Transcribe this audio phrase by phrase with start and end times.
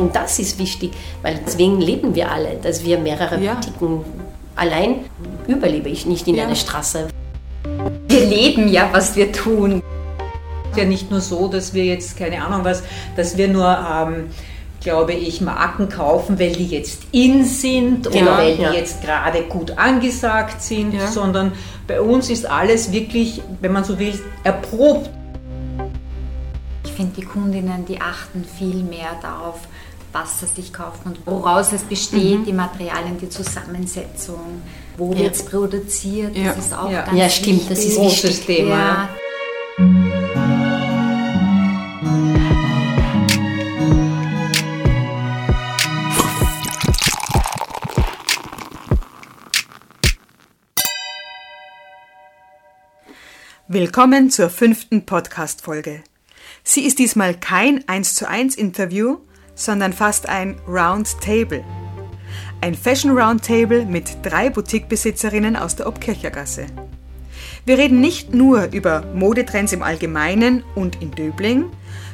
[0.00, 3.54] Und das ist wichtig, weil deswegen leben wir alle, dass wir mehrere ja.
[3.54, 4.00] Boutiquen
[4.56, 5.04] allein
[5.46, 6.44] überlebe ich nicht in ja.
[6.44, 7.08] einer Straße.
[8.08, 9.82] Wir leben ja, was wir tun.
[10.64, 12.82] Es ist ja nicht nur so, dass wir jetzt, keine Ahnung was,
[13.14, 14.30] dass wir nur, ähm,
[14.80, 18.72] glaube ich, Marken kaufen, weil die jetzt in sind oder ja, weil die ja.
[18.72, 21.08] jetzt gerade gut angesagt sind, ja.
[21.08, 21.52] sondern
[21.86, 25.10] bei uns ist alles wirklich, wenn man so will, erprobt.
[26.84, 29.60] Ich finde, die Kundinnen, die achten viel mehr darauf,
[30.12, 32.44] was sie sich kaufen und woraus es besteht, mhm.
[32.44, 34.62] die Materialien, die Zusammensetzung,
[34.96, 35.20] wo ja.
[35.20, 36.52] wird es produziert, ja.
[36.52, 37.02] das ist auch ja.
[37.02, 37.68] ganz Ja, stimmt, wichtig.
[37.68, 38.76] das ist ein großes Thema.
[38.76, 39.08] Ja.
[53.68, 56.02] Willkommen zur fünften Podcast-Folge.
[56.64, 59.18] Sie ist diesmal kein 1 zu 1 Interview,
[59.60, 61.62] sondern fast ein Round Table.
[62.62, 66.66] Ein Fashion Roundtable mit drei Boutiquebesitzerinnen aus der Obkirchergasse.
[67.66, 71.66] Wir reden nicht nur über Modetrends im Allgemeinen und in Döbling,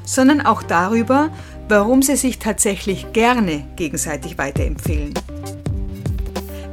[0.05, 1.31] sondern auch darüber,
[1.69, 5.15] warum sie sich tatsächlich gerne gegenseitig weiterempfehlen.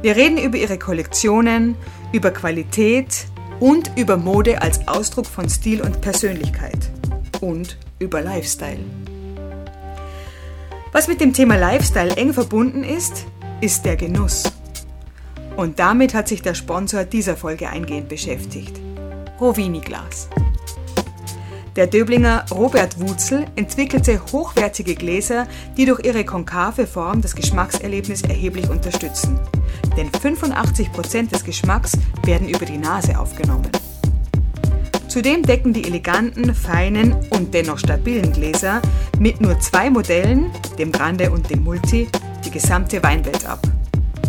[0.02, 1.76] Wir reden über ihre Kollektionen,
[2.12, 3.26] über Qualität
[3.60, 6.90] und über Mode als Ausdruck von Stil und Persönlichkeit
[7.40, 8.78] und über Lifestyle.
[10.94, 13.26] Was mit dem Thema Lifestyle eng verbunden ist,
[13.60, 14.44] ist der Genuss.
[15.56, 18.80] Und damit hat sich der Sponsor dieser Folge eingehend beschäftigt.
[19.40, 20.28] Rovini Glas.
[21.74, 28.70] Der Döblinger Robert Wutzel entwickelte hochwertige Gläser, die durch ihre konkave Form das Geschmackserlebnis erheblich
[28.70, 29.40] unterstützen.
[29.96, 33.66] Denn 85% des Geschmacks werden über die Nase aufgenommen.
[35.14, 38.82] Zudem decken die eleganten, feinen und dennoch stabilen Gläser
[39.20, 42.08] mit nur zwei Modellen, dem Grande und dem Multi,
[42.44, 43.60] die gesamte Weinwelt ab.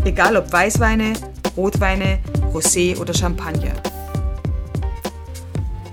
[0.03, 1.13] Egal ob Weißweine,
[1.57, 2.19] Rotweine,
[2.53, 3.73] Rosé oder Champagner.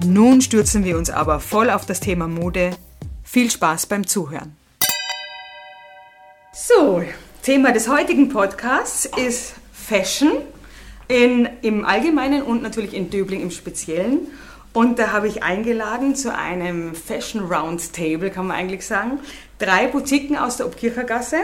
[0.04, 2.72] Nun stürzen wir uns aber voll auf das Thema Mode.
[3.24, 4.54] Viel Spaß beim Zuhören.
[6.52, 7.02] So,
[7.42, 10.32] Thema des heutigen Podcasts ist Fashion
[11.08, 14.28] in, im Allgemeinen und natürlich in Döbling im Speziellen.
[14.72, 19.20] Und da habe ich eingeladen zu einem Fashion Roundtable, kann man eigentlich sagen.
[19.58, 21.40] Drei Boutiquen aus der Obkirchergasse.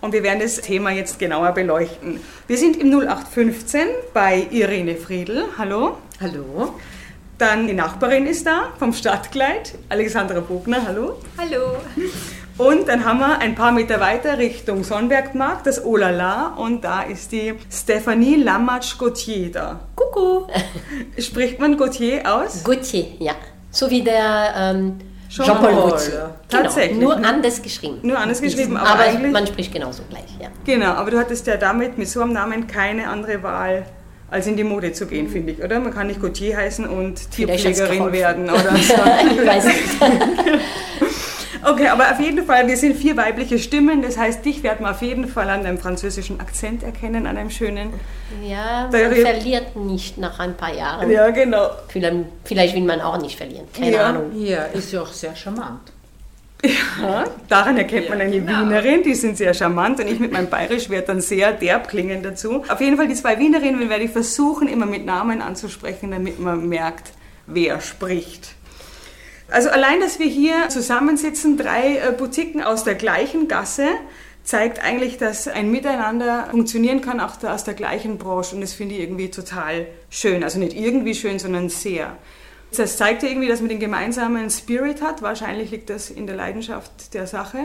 [0.00, 2.20] Und wir werden das Thema jetzt genauer beleuchten.
[2.46, 3.80] Wir sind im 0815
[4.14, 5.46] bei Irene Friedl.
[5.58, 5.98] Hallo.
[6.20, 6.74] Hallo.
[7.36, 10.84] Dann die Nachbarin ist da vom Stadtkleid, Alexandra Bogner.
[10.86, 11.18] Hallo.
[11.36, 11.78] Hallo.
[12.58, 16.54] Und dann haben wir ein paar Meter weiter Richtung Sonnbergmarkt, das Olala.
[16.56, 19.80] Und da ist die Stephanie Lamatsch-Gauthier da.
[19.94, 20.50] Kuckuck.
[21.18, 22.64] Spricht man Gauthier aus?
[22.64, 23.34] Gauthier, ja.
[23.70, 24.98] So wie der ähm,
[25.28, 26.10] Jean-Paul Jean Gauthier.
[26.10, 26.62] Genau.
[26.62, 26.98] Tatsächlich.
[26.98, 27.28] Nur ne?
[27.28, 27.98] anders geschrieben.
[28.02, 30.48] Nur anders geschrieben, aber, aber eigentlich, man spricht genauso gleich, ja.
[30.64, 33.86] Genau, aber du hattest ja damit mit so einem Namen keine andere Wahl
[34.30, 35.78] als in die Mode zu gehen, finde ich, oder?
[35.78, 38.94] Man kann nicht Gauthier heißen und Tierpflegerin werden oder so.
[39.40, 39.78] ich weiß nicht.
[41.70, 44.02] Okay, aber auf jeden Fall, wir sind vier weibliche Stimmen.
[44.02, 47.50] Das heißt, dich werden wir auf jeden Fall an deinem französischen Akzent erkennen, an einem
[47.50, 47.92] schönen.
[48.42, 51.10] Ja, man verliert nicht nach ein paar Jahren.
[51.10, 51.70] Ja, genau.
[51.88, 53.66] Vielleicht, vielleicht will man auch nicht verlieren.
[53.76, 54.06] Keine ja.
[54.06, 54.30] Ahnung.
[54.34, 55.92] Ja, ist ja auch sehr charmant.
[57.00, 58.62] Ja, daran erkennt man eine genau.
[58.62, 62.22] Wienerin, die sind sehr charmant und ich mit meinem Bayerisch werde dann sehr derb klingen
[62.22, 62.64] dazu.
[62.68, 66.68] Auf jeden Fall die zwei Wienerinnen werde ich versuchen, immer mit Namen anzusprechen, damit man
[66.68, 67.12] merkt,
[67.46, 68.56] wer spricht.
[69.50, 73.86] Also allein, dass wir hier zusammensitzen, drei äh, Boutiquen aus der gleichen Gasse,
[74.44, 78.54] zeigt eigentlich, dass ein Miteinander funktionieren kann, auch aus der gleichen Branche.
[78.54, 80.42] Und das finde ich irgendwie total schön.
[80.42, 82.16] Also nicht irgendwie schön, sondern sehr.
[82.74, 85.22] Das zeigt ja irgendwie, dass man den gemeinsamen Spirit hat.
[85.22, 87.58] Wahrscheinlich liegt das in der Leidenschaft der Sache.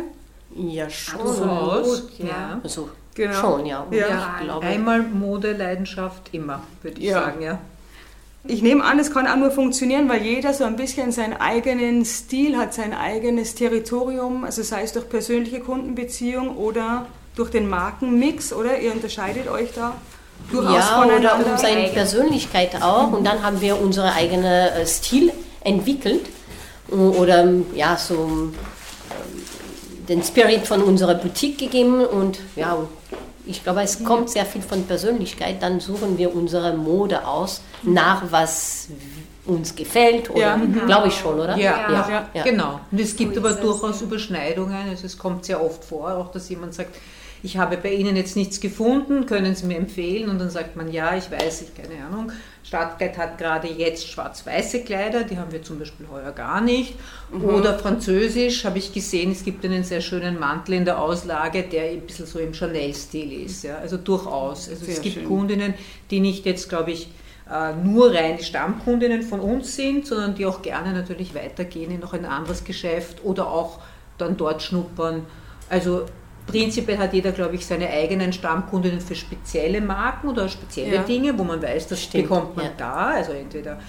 [0.56, 1.22] Ja, schon.
[1.22, 2.60] Absolut, ja.
[2.64, 3.34] Also, genau.
[3.34, 3.88] Schon, ja.
[3.92, 4.42] ja.
[4.46, 4.60] ja.
[4.60, 7.22] Einmal Mode, Leidenschaft, immer, würde ich ja.
[7.22, 7.60] sagen, ja.
[8.46, 12.04] Ich nehme an, es kann auch nur funktionieren, weil jeder so ein bisschen seinen eigenen
[12.04, 17.06] Stil hat, sein eigenes Territorium, also sei es durch persönliche Kundenbeziehung oder
[17.36, 18.80] durch den Markenmix, oder?
[18.80, 19.96] Ihr unterscheidet euch da
[20.52, 21.40] durchaus ja, voneinander.
[21.40, 23.14] oder um seine Persönlichkeit auch.
[23.14, 25.32] Und dann haben wir unseren eigenen äh, Stil
[25.62, 26.26] entwickelt
[26.90, 28.54] oder ja, so ähm,
[30.10, 32.78] den Spirit von unserer Boutique gegeben und ja,
[33.46, 35.62] ich glaube, es kommt sehr viel von Persönlichkeit.
[35.62, 38.88] Dann suchen wir unsere Mode aus, nach was
[39.46, 40.58] uns gefällt, oder ja.
[40.58, 40.86] Mhm.
[40.86, 41.58] glaube ich schon, oder?
[41.58, 42.30] Ja, ja.
[42.34, 42.44] ja.
[42.44, 42.80] genau.
[42.92, 44.90] Und es gibt aber durchaus Überschneidungen.
[44.90, 46.96] Also es kommt sehr oft vor, auch dass jemand sagt,
[47.46, 50.30] ich habe bei Ihnen jetzt nichts gefunden, können Sie mir empfehlen?
[50.30, 52.32] Und dann sagt man, ja, ich weiß, ich keine Ahnung,
[52.64, 56.96] Stadtkleid hat gerade jetzt schwarz-weiße Kleider, die haben wir zum Beispiel heuer gar nicht.
[57.42, 61.92] Oder französisch habe ich gesehen, es gibt einen sehr schönen Mantel in der Auslage, der
[61.92, 63.64] ein bisschen so im Chanel-Stil ist.
[63.64, 63.78] Ja?
[63.78, 64.70] Also durchaus.
[64.70, 65.26] Also Sehr es gibt schön.
[65.28, 65.74] Kundinnen,
[66.10, 67.10] die nicht jetzt, glaube ich,
[67.52, 72.00] äh, nur rein die Stammkundinnen von uns sind, sondern die auch gerne natürlich weitergehen in
[72.00, 73.80] noch ein anderes Geschäft oder auch
[74.18, 75.26] dann dort schnuppern.
[75.70, 76.06] Also
[76.48, 81.04] prinzipiell hat jeder, glaube ich, seine eigenen Stammkundinnen für spezielle Marken oder spezielle Ja.
[81.04, 82.72] Dinge, wo man weiß, das Stimmt, bekommt man ja.
[82.78, 83.80] da, also entweder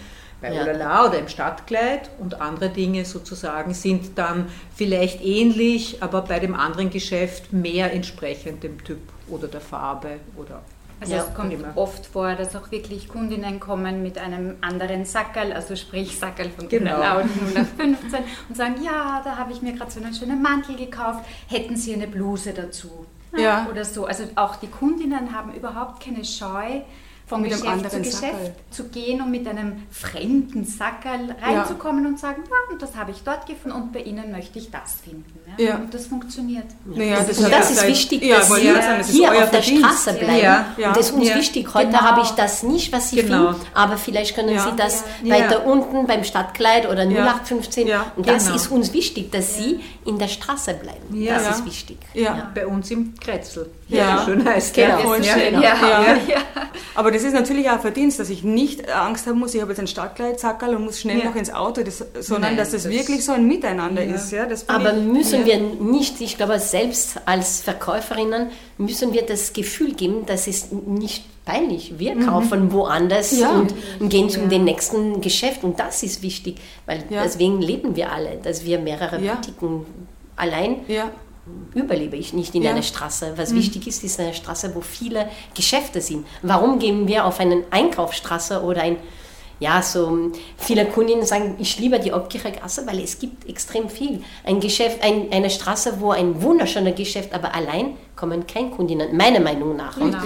[0.40, 0.62] bei Ja.
[0.62, 6.54] Olala oder im Stadtkleid und andere Dinge sozusagen sind dann vielleicht ähnlich, aber bei dem
[6.54, 8.98] anderen Geschäft mehr entsprechend dem Typ
[9.28, 10.60] oder der Farbe oder
[11.04, 11.72] Also Ja, es kommt immer.
[11.76, 16.68] oft vor, dass auch wirklich Kundinnen kommen mit einem anderen Sackerl, also sprich Sackerl von
[16.68, 16.96] Genau.
[16.96, 17.16] genau.
[17.54, 21.76] 0815 und sagen, ja, da habe ich mir gerade so einen schönen Mantel gekauft, hätten
[21.76, 23.06] Sie eine Bluse dazu?
[23.36, 23.66] Ja.
[23.70, 24.06] Oder so.
[24.06, 26.80] Also auch die Kundinnen haben überhaupt keine Scheu,
[27.26, 28.54] vom Mit einem Geschäft zu anderen Geschäft Sackerl.
[28.70, 33.22] zu gehen und mit einem fremden Sackerl reinzukommen und sagen, ja, und das habe ich
[33.24, 35.24] dort gefunden und bei Ihnen möchte ich das finden.
[35.56, 35.64] Ja?
[35.64, 35.74] Ja.
[35.76, 36.66] Und das funktioniert.
[36.84, 39.62] Naja, Und hat das ja ist wichtig, ja, dass Sie sagen, das hier auf der
[39.62, 39.84] Verdienst.
[40.02, 40.36] Straße bleiben.
[40.42, 40.88] Ja, ja.
[40.88, 41.36] Und das ist uns Ja.
[41.36, 41.72] wichtig.
[41.74, 42.00] Heute Genau.
[42.00, 43.52] habe ich das nicht, was Sie Genau.
[43.52, 44.64] finden, aber vielleicht können Ja.
[44.70, 45.34] Sie das Ja.
[45.34, 47.86] weiter unten beim Stadtkleid oder 0815.
[47.86, 48.12] Ja.
[48.16, 48.56] Und das Genau.
[48.56, 51.14] ist uns wichtig, dass Sie in der Straße bleiben.
[51.22, 51.34] Ja.
[51.36, 51.50] Das Ja.
[51.52, 51.96] ist wichtig.
[52.12, 52.50] Ja.
[52.54, 53.70] bei uns im Kretzel.
[53.88, 54.22] Ja.
[54.24, 54.74] schön heißt.
[54.74, 55.14] Genau.
[55.14, 55.16] Ja.
[55.16, 55.34] Ja.
[55.34, 55.54] schön.
[55.54, 56.16] Ja, Ja.
[56.28, 56.36] ja.
[56.96, 59.72] Aber das ist natürlich auch ein Verdienst, dass ich nicht Angst haben muss, ich habe
[59.72, 61.24] jetzt ein Stadtkleidsackerl und muss schnell Ja.
[61.26, 64.14] noch ins Auto, das, sondern Nein, dass das, das- wirklich so ein Miteinander Ja.
[64.14, 64.30] ist.
[64.30, 65.46] Ja, Aber ich- müssen ja.
[65.46, 71.24] wir nicht, ich glaube, selbst als Verkäuferinnen müssen wir das Gefühl geben, dass es nicht
[71.44, 71.94] peinlich.
[71.98, 73.38] Wir kaufen woanders Mhm.
[73.40, 73.50] Ja.
[73.50, 77.22] und, und gehen zum den nächsten Geschäft und das ist wichtig, weil Ja.
[77.24, 79.34] deswegen leben wir alle, dass wir mehrere Ja.
[79.34, 79.84] Boutiquen
[80.36, 81.10] allein Ja,
[81.74, 82.70] überlebe ich nicht in Ja.
[82.70, 82.76] Mhm.
[82.76, 83.32] einer Straße.
[83.36, 86.26] Was wichtig ist, ist eine Straße, wo viele Geschäfte sind.
[86.42, 88.96] Warum gehen wir auf eine Einkaufsstraße oder ein,
[89.60, 94.22] ja, so viele Kundinnen sagen, ich liebe die Obkircher Gasse, weil es gibt extrem viel.
[94.44, 99.40] Ein Geschäft, ein, eine Straße, wo ein wunderschöner Geschäft, aber allein kommen keine Kundinnen, meiner
[99.40, 99.96] Meinung nach.
[99.96, 100.16] Und,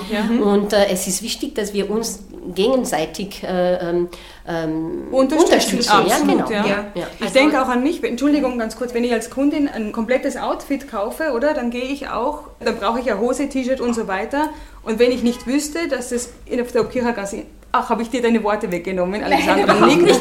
[0.40, 2.20] und äh, es ist wichtig, dass wir uns
[2.54, 4.08] gegenseitig äh, ähm,
[4.46, 6.50] ähm, Unterstützen, Ja, absolut, genau.
[6.50, 6.66] ja.
[6.66, 6.86] Ja.
[6.94, 7.06] Ja.
[7.20, 10.90] Ich denke auch an mich, Entschuldigung ganz kurz, wenn ich als Kundin ein komplettes Outfit
[10.90, 14.50] kaufe, oder, dann gehe ich auch, dann brauche ich ja Hose, T-Shirt und so weiter.
[14.82, 18.22] Und wenn ich nicht wüsste, dass das in auf der Obkirchergasse, ach, habe ich dir
[18.22, 19.74] deine Worte weggenommen, Alexandra?
[19.86, 20.20] Nickt.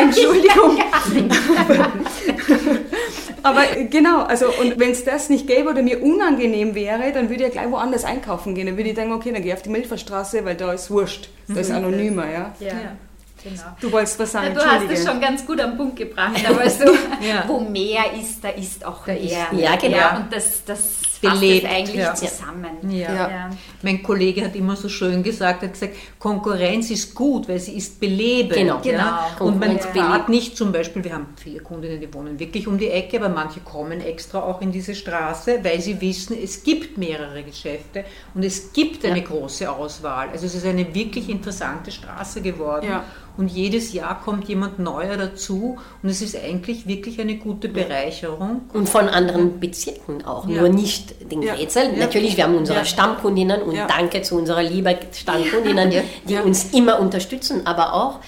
[0.00, 0.78] Entschuldigung.
[3.42, 7.28] Aber äh, genau, also und wenn es das nicht gäbe oder mir unangenehm wäre, dann
[7.28, 8.66] würde ich ja gleich woanders einkaufen gehen.
[8.66, 11.28] Dann würde ich denken, okay, dann gehe ich auf die Milferstraße, weil da ist wurscht.
[11.48, 12.52] Da ist anonymer, ja.
[12.58, 12.72] Ja,
[13.42, 13.62] genau.
[13.80, 16.68] Du wolltest was sagen, Ja, du hast es schon ganz gut am Punkt gebracht, aber
[16.68, 16.86] so,
[17.20, 17.44] Ja.
[17.46, 19.46] wo mehr ist, da ist auch mehr.
[19.52, 20.16] ja, genau.
[20.16, 20.82] und das, das
[21.32, 22.14] Belebt, es eigentlich ja.
[22.14, 22.90] zusammen.
[22.90, 23.14] Ja.
[23.14, 23.50] Ja.
[23.82, 27.76] Mein Kollege hat immer so schön gesagt, er hat gesagt, Konkurrenz ist gut, weil sie
[27.76, 28.54] ist belebend.
[28.54, 28.80] Genau.
[28.82, 29.30] Ja?
[29.38, 29.48] Genau.
[29.50, 30.28] Und man belebt.
[30.28, 33.60] nicht zum Beispiel, wir haben viele Kundinnen, die wohnen wirklich um die Ecke, aber manche
[33.60, 38.72] kommen extra auch in diese Straße, weil sie wissen, es gibt mehrere Geschäfte und es
[38.72, 40.30] gibt eine große Auswahl.
[40.30, 42.86] Also es ist eine wirklich interessante Straße geworden.
[42.88, 43.04] Ja.
[43.36, 48.62] Und jedes Jahr kommt jemand neuer dazu und es ist eigentlich wirklich eine gute Bereicherung.
[48.72, 50.60] Und von anderen Bezirken auch, Ja.
[50.62, 51.54] nur nicht den Ja.
[51.54, 51.92] Grätzel.
[51.92, 51.98] Ja.
[51.98, 52.84] Natürlich, wir haben unsere Ja.
[52.84, 55.92] Stammkundinnen und danke zu unserer lieben Stammkundinnen,
[56.28, 58.20] die uns immer unterstützen, aber auch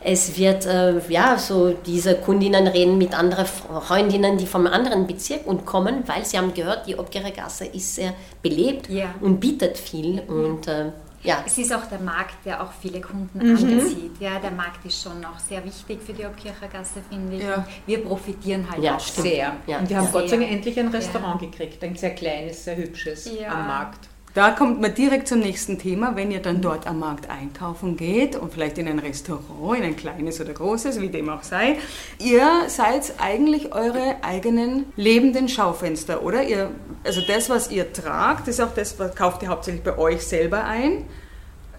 [0.00, 5.44] es wird, äh, ja, so diese Kundinnen reden mit anderen Freundinnen, die vom anderen Bezirk
[5.44, 9.14] und kommen, weil sie haben gehört, die Obgerer Gasse ist sehr belebt Ja.
[9.20, 10.92] und bietet viel und äh,
[11.28, 13.56] ja, Es ist auch der Markt, der auch viele Kunden Mhm.
[13.56, 14.12] anzieht.
[14.18, 17.42] Ja, der Markt ist schon noch sehr wichtig für die Obkirchergasse, finde ich.
[17.42, 17.66] Ja.
[17.86, 19.26] Wir profitieren halt Ja, auch stimmt.
[19.28, 19.56] Sehr.
[19.66, 19.78] Ja.
[19.78, 20.12] Und wir haben Sehr.
[20.20, 23.52] Gott sei Dank endlich ein Restaurant gekriegt, ein sehr kleines, sehr hübsches Ja.
[23.52, 24.07] am Markt.
[24.34, 28.36] Da kommt man direkt zum nächsten Thema, wenn ihr dann dort am Markt einkaufen geht
[28.36, 31.78] und vielleicht in ein Restaurant, in ein kleines oder großes, wie dem auch sei.
[32.18, 36.44] Ihr seid eigentlich eure eigenen lebenden Schaufenster, oder?
[36.44, 36.70] Ihr,
[37.04, 40.64] also das, was ihr tragt, ist auch das, was kauft ihr hauptsächlich bei euch selber
[40.64, 41.06] ein.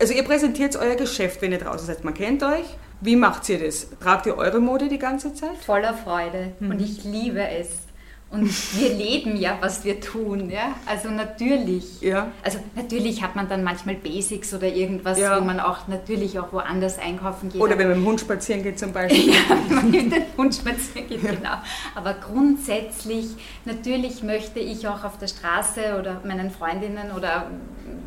[0.02, 2.04] Also ihr präsentiert euer Geschäft, wenn ihr draußen seid.
[2.04, 2.66] Man kennt euch.
[3.02, 3.88] Wie macht ihr das?
[4.02, 5.56] Tragt ihr eure Mode die ganze Zeit?
[5.66, 6.72] voller Freude Mhm.
[6.72, 7.68] und ich liebe es.
[8.32, 8.46] Und
[8.80, 10.76] wir leben ja, was wir tun, ja.
[10.86, 12.00] Also natürlich.
[12.02, 12.32] Ja.
[12.44, 15.40] Also natürlich hat man dann manchmal Basics oder irgendwas, Ja.
[15.42, 17.60] wo man auch natürlich auch woanders einkaufen geht.
[17.60, 19.30] Oder wenn man mit dem Hund spazieren geht zum Beispiel.
[19.34, 21.56] ja, wenn man mit den Hund spazieren geht, genau.
[21.96, 23.26] Aber grundsätzlich,
[23.66, 27.48] natürlich möchte ich auch auf der Straße oder meinen Freundinnen oder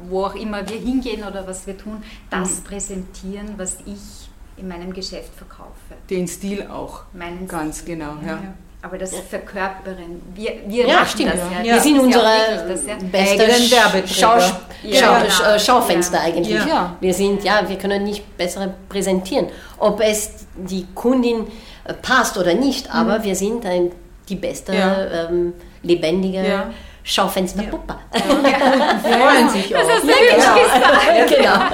[0.08, 2.64] wo auch immer wir hingehen oder was wir tun, das Mhm.
[2.64, 5.72] präsentieren, was ich in meinem Geschäft verkaufe.
[6.10, 7.02] Den Stil auch.
[7.12, 8.54] Meinen Ganz genau, ja.
[8.84, 11.32] Aber das Verkörpern, wir, wir Ja, machen stimmt.
[11.34, 11.62] das ja.
[11.64, 12.24] Wir Das sind ja unsere
[12.68, 12.94] das, ja.
[13.00, 14.08] beste Eigenen Sch- Werbeträger.
[14.08, 14.42] Schaus
[14.82, 15.12] Schau, genau.
[15.28, 16.22] Sch- äh, Schaufenster Ja.
[16.24, 16.66] eigentlich.
[16.66, 16.96] Ja.
[17.00, 19.46] Wir sind, ja, wir können nicht besser präsentieren.
[19.78, 21.46] Ob es die Kundin
[21.84, 23.92] äh, passt oder nicht, aber wir sind ein,
[24.28, 25.28] die beste Ja.
[25.28, 25.52] ähm,
[25.84, 26.70] lebendige Ja.
[27.04, 27.94] Schaufensterpuppe.
[28.12, 29.80] freuen sich auch.
[29.80, 31.44] Das ist wirklich genau.
[31.44, 31.70] Ja.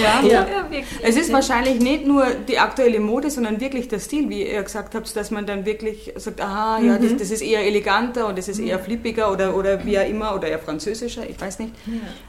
[0.00, 0.22] Ja.
[0.26, 0.84] Ja, wirklich.
[1.02, 4.94] Es ist wahrscheinlich nicht nur die aktuelle Mode, sondern wirklich der Stil, wie ihr gesagt
[4.94, 8.48] habt, dass man dann wirklich sagt, aha, ja, das, das ist eher eleganter und das
[8.48, 11.72] ist eher flippiger oder, oder wie auch immer oder eher französischer, ich weiß nicht.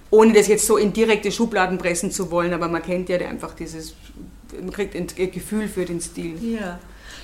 [0.09, 3.53] Ohne das jetzt so in direkte Schubladen pressen zu wollen, aber man kennt ja einfach
[3.53, 3.95] dieses,
[4.59, 6.37] man kriegt ein Gefühl für den Stil.
[6.41, 6.79] Ja.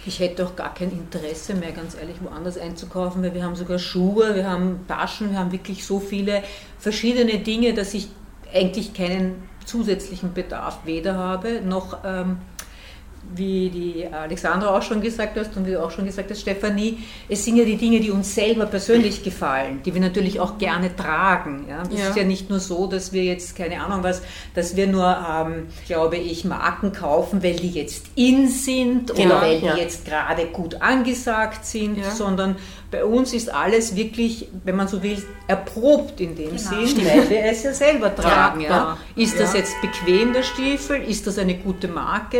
[0.05, 3.79] Ich hätte auch gar kein Interesse mehr, ganz ehrlich, woanders einzukaufen, weil wir haben sogar
[3.79, 6.41] Schuhe, wir haben Taschen, wir haben wirklich so viele
[6.79, 8.07] verschiedene Dinge, dass ich
[8.53, 12.37] eigentlich keinen zusätzlichen Bedarf weder habe, noch ähm,
[13.35, 16.99] wie die Alexandra auch schon gesagt hast und wie du auch schon gesagt hast, Stefanie,
[17.27, 20.95] es sind ja die Dinge, die uns selber persönlich gefallen, die wir natürlich auch gerne
[20.95, 21.65] tragen.
[21.69, 21.83] Ja?
[21.83, 22.09] Es Ja.
[22.09, 24.21] ist ja nicht nur so, dass wir jetzt, keine Ahnung was,
[24.55, 29.41] dass wir nur, ähm, glaube ich, Marken kaufen, weil die jetzt in sind Genau, oder
[29.41, 29.75] weil die ja.
[29.75, 32.55] jetzt gerade gut angesagt sind, sondern
[32.91, 36.57] bei uns ist alles wirklich, wenn man so will, erprobt in dem Genau.
[36.57, 38.61] Sinn, weil wir es ja selber tragen.
[38.61, 38.97] Ja, ja.
[39.15, 41.01] Ist das jetzt bequem, der Stiefel?
[41.03, 42.39] Ist das eine gute Marke?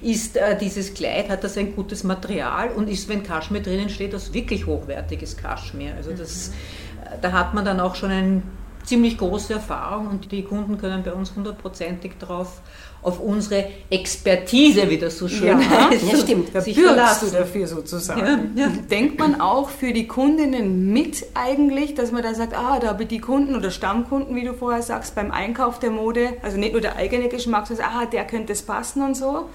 [0.00, 2.70] Ist äh, dieses Kleid, hat das ein gutes Material?
[2.70, 5.94] Und ist, wenn Kaschmir drinnen steht, das wirklich hochwertiges Kaschmir?
[5.96, 8.42] Also das, äh, da hat man dann auch schon eine
[8.84, 12.62] ziemlich große Erfahrung und die Kunden können bei uns hundertprozentig drauf
[13.02, 16.48] auf unsere Expertise, wie das so schön Ja, heißt, ja, stimmt.
[16.52, 18.56] Da bürgst du dafür sozusagen.
[18.56, 18.72] Ja, ja.
[18.90, 23.04] Denkt man auch für die Kundinnen mit eigentlich, dass man da sagt, ah, da habe
[23.04, 26.72] ich die Kunden oder Stammkunden, wie du vorher sagst, beim Einkauf der Mode, also nicht
[26.72, 29.48] nur der eigene Geschmack, sondern ah, der könnte es passen und so.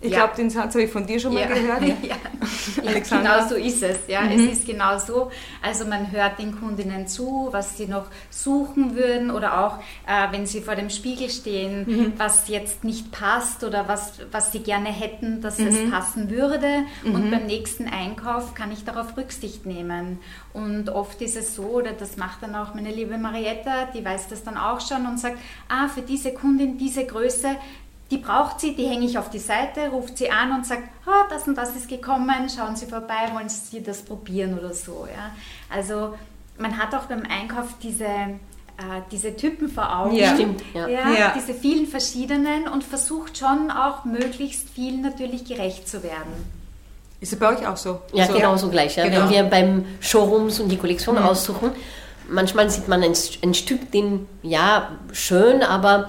[0.00, 0.18] Ich Ja.
[0.18, 1.82] glaube, den Satz habe ich von dir schon mal Ja, gehört.
[2.02, 2.16] ja.
[2.86, 3.36] Alexandra?
[3.38, 3.98] Genau so ist es.
[4.08, 4.26] Ja.
[4.30, 5.30] Es ist genau so.
[5.62, 10.46] Also man hört den Kundinnen zu, was sie noch suchen würden oder auch, äh, wenn
[10.46, 15.40] sie vor dem Spiegel stehen, was jetzt nicht passt oder was, was sie gerne hätten,
[15.40, 16.82] dass es passen würde.
[17.04, 20.18] Und beim nächsten Einkauf kann ich darauf Rücksicht nehmen.
[20.52, 24.28] Und oft ist es so, oder das macht dann auch meine liebe Marietta, die weiß
[24.28, 25.38] das dann auch schon und sagt,
[25.68, 27.48] ah, für diese Kundin diese Größe,
[28.10, 31.24] die braucht sie, die hänge ich auf die Seite, ruft sie an und sagt, ah,
[31.28, 35.08] das und das ist gekommen, schauen Sie vorbei, wollen Sie das probieren oder so.
[35.10, 35.32] Ja?
[35.74, 36.14] Also
[36.58, 38.38] man hat auch beim Einkauf diese, äh,
[39.10, 40.34] diese Typen vor Augen, Ja.
[40.34, 40.86] Stimmt, ja.
[40.86, 41.32] Ja, Ja.
[41.34, 46.56] diese vielen verschiedenen und versucht schon auch möglichst vielen natürlich gerecht zu werden.
[47.20, 48.00] Ist es bei euch auch so?
[48.12, 48.34] Ja, so.
[48.34, 48.96] genau so gleich.
[48.96, 49.04] Ja.
[49.04, 49.22] Genau.
[49.24, 51.72] Wenn wir beim Showrooms und die Kollektion aussuchen,
[52.28, 56.08] manchmal sieht man ein, ein Stück, den, ja, schön, aber,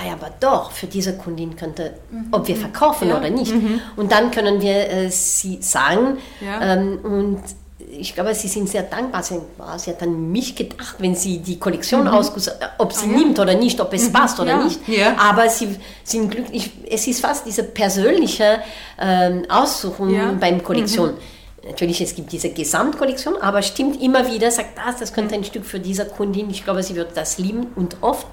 [0.00, 1.94] ah ja, aber doch, für diese Kundin könnte,
[2.30, 3.18] ob wir verkaufen Ja.
[3.18, 3.52] oder nicht.
[3.96, 6.60] Und dann können wir äh, sie sagen Ja.
[6.74, 7.42] ähm, und
[7.90, 9.22] ich glaube, sie sind sehr dankbar.
[9.22, 13.16] Sie, ah, hat an mich gedacht, wenn sie die Kollektion ausgesucht ob sie Ah, ja.
[13.18, 14.64] nimmt oder nicht, ob es passt oder Ja.
[14.64, 14.86] nicht.
[14.88, 15.16] Ja.
[15.18, 15.74] Aber sie
[16.04, 16.70] sind glücklich.
[16.90, 18.58] Es ist fast diese persönliche
[19.00, 21.14] ähm, Aussuchung beim Kollektion.
[21.66, 25.64] Natürlich, es gibt diese Gesamtkollektion, aber stimmt immer wieder, sagt das, das könnte ein Stück
[25.66, 26.50] für diese Kundin.
[26.50, 28.26] Ich glaube, sie wird das lieben und oft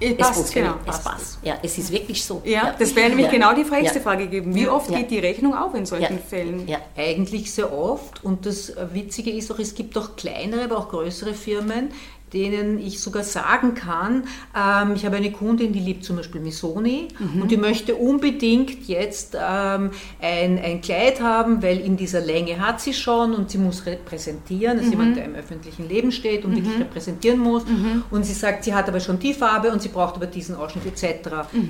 [0.00, 0.74] Es passt, funktioniert.
[0.84, 0.90] genau.
[0.96, 1.38] Es passt.
[1.42, 2.40] Ja, es ist wirklich so.
[2.44, 3.32] Ja, das wäre nämlich Ja.
[3.32, 4.02] genau die nächste Ja.
[4.02, 4.54] Frage geben.
[4.54, 4.98] Wie oft Ja.
[4.98, 6.22] geht die Rechnung auf in solchen Ja.
[6.26, 6.66] Fällen?
[6.66, 6.78] Ja.
[6.96, 11.34] Eigentlich sehr oft und das Witzige ist auch, es gibt auch kleinere, aber auch größere
[11.34, 11.90] Firmen,
[12.32, 14.24] denen ich sogar sagen kann,
[14.56, 17.08] ähm, ich habe eine Kundin, die liebt zum Beispiel Missoni
[17.40, 22.80] und die möchte unbedingt jetzt ähm, ein, ein Kleid haben, weil in dieser Länge hat
[22.80, 26.78] sie schon und sie muss repräsentieren, ist jemand, der im öffentlichen Leben steht und wirklich
[26.80, 27.64] repräsentieren muss.
[28.10, 30.86] Und sie sagt, sie hat aber schon die Farbe und sie braucht aber diesen Ausschnitt
[30.86, 31.28] etc.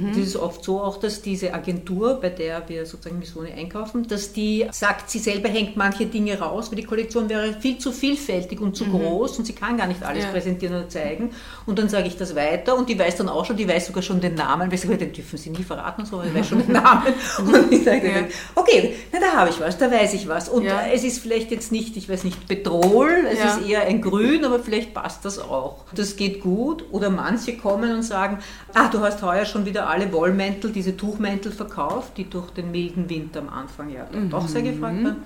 [0.09, 4.33] Das ist oft so auch, dass diese Agentur, bei der wir sozusagen Missoni einkaufen, dass
[4.33, 8.61] die sagt, sie selber hängt manche Dinge raus, weil die Kollektion wäre viel zu vielfältig
[8.61, 10.31] und zu groß und sie kann gar nicht alles Ja.
[10.31, 11.31] präsentieren oder zeigen.
[11.67, 14.03] Und dann sage ich das weiter und die weiß dann auch schon, die weiß sogar
[14.03, 16.49] schon den Namen, weil sie den dürfen sie nie verraten und so, aber die weiß
[16.49, 17.03] schon den Namen.
[17.39, 20.49] Und ich sage dann, okay, na, da habe ich was, da weiß ich was.
[20.49, 20.83] Und Ja.
[20.93, 23.47] es ist vielleicht jetzt nicht, ich weiß nicht, Petrol, es Ja.
[23.57, 25.85] ist eher ein Grün, aber vielleicht passt das auch.
[25.95, 26.85] Das geht gut.
[26.91, 28.39] Oder manche kommen und sagen,
[28.75, 33.09] ah, du hast heuer schon wieder alle Wollmäntel, diese Tuchmäntel verkauft, die durch den milden
[33.09, 35.17] Winter am Anfang ja dann doch sehr gefragt waren.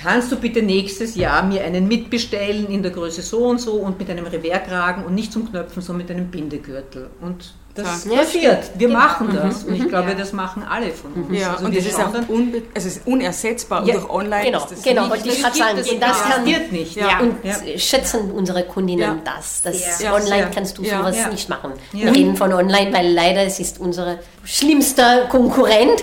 [0.00, 3.98] Kannst du bitte nächstes Jahr mir einen mitbestellen in der Größe so und so und
[3.98, 7.08] mit einem Revers-Kragen und nicht zum Knöpfen, sondern mit einem Bindegürtel?
[7.22, 8.70] Und das Ja, passiert.
[8.78, 8.98] Wir Genau.
[9.00, 9.64] machen das.
[9.64, 10.14] Und ich glaube, Ja.
[10.14, 11.38] das machen alle von uns.
[11.40, 13.86] Ja, Also und das ist auch unbe also es ist unersetzbar.
[13.86, 15.76] Ja, und durch Online Genau, ist das genau, nicht- wollte ich das gerade sagen.
[15.76, 16.96] das das kann, existiert nicht.
[16.96, 17.20] Ja.
[17.20, 17.78] und Ja.
[17.78, 19.18] schätzen unsere Kundinnen Ja.
[19.24, 19.62] das.
[19.62, 20.98] das online kannst du Ja.
[20.98, 21.28] sowas Ja.
[21.28, 21.72] nicht machen.
[21.92, 22.04] Ja.
[22.06, 26.02] Wir reden von online, weil leider es ist unser schlimmster Konkurrent.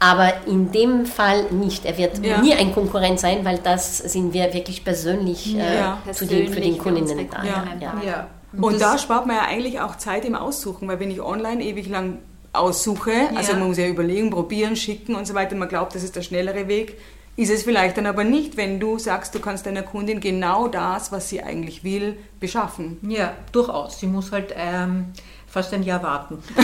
[0.00, 1.86] Aber in dem Fall nicht.
[1.86, 2.40] Er wird Ja.
[2.42, 5.98] nie ein Konkurrent sein, weil das sind wir wirklich persönlich äh, Ja.
[6.12, 7.42] zu den, für den Kundinnen da.
[7.44, 7.64] Ja.
[8.04, 8.26] Ja.
[8.60, 11.88] Und da spart man ja eigentlich auch Zeit im Aussuchen, weil wenn ich online ewig
[11.88, 12.18] lang
[12.52, 16.14] aussuche, also man muss ja überlegen, probieren, schicken und so weiter, man glaubt, das ist
[16.14, 16.96] der schnellere Weg,
[17.36, 21.10] ist es vielleicht dann aber nicht, wenn du sagst, du kannst deiner Kundin genau das,
[21.10, 22.98] was sie eigentlich will, beschaffen.
[23.08, 23.98] Ja, durchaus.
[23.98, 25.06] Sie muss halt ähm,
[25.54, 26.42] fast ein Jahr warten.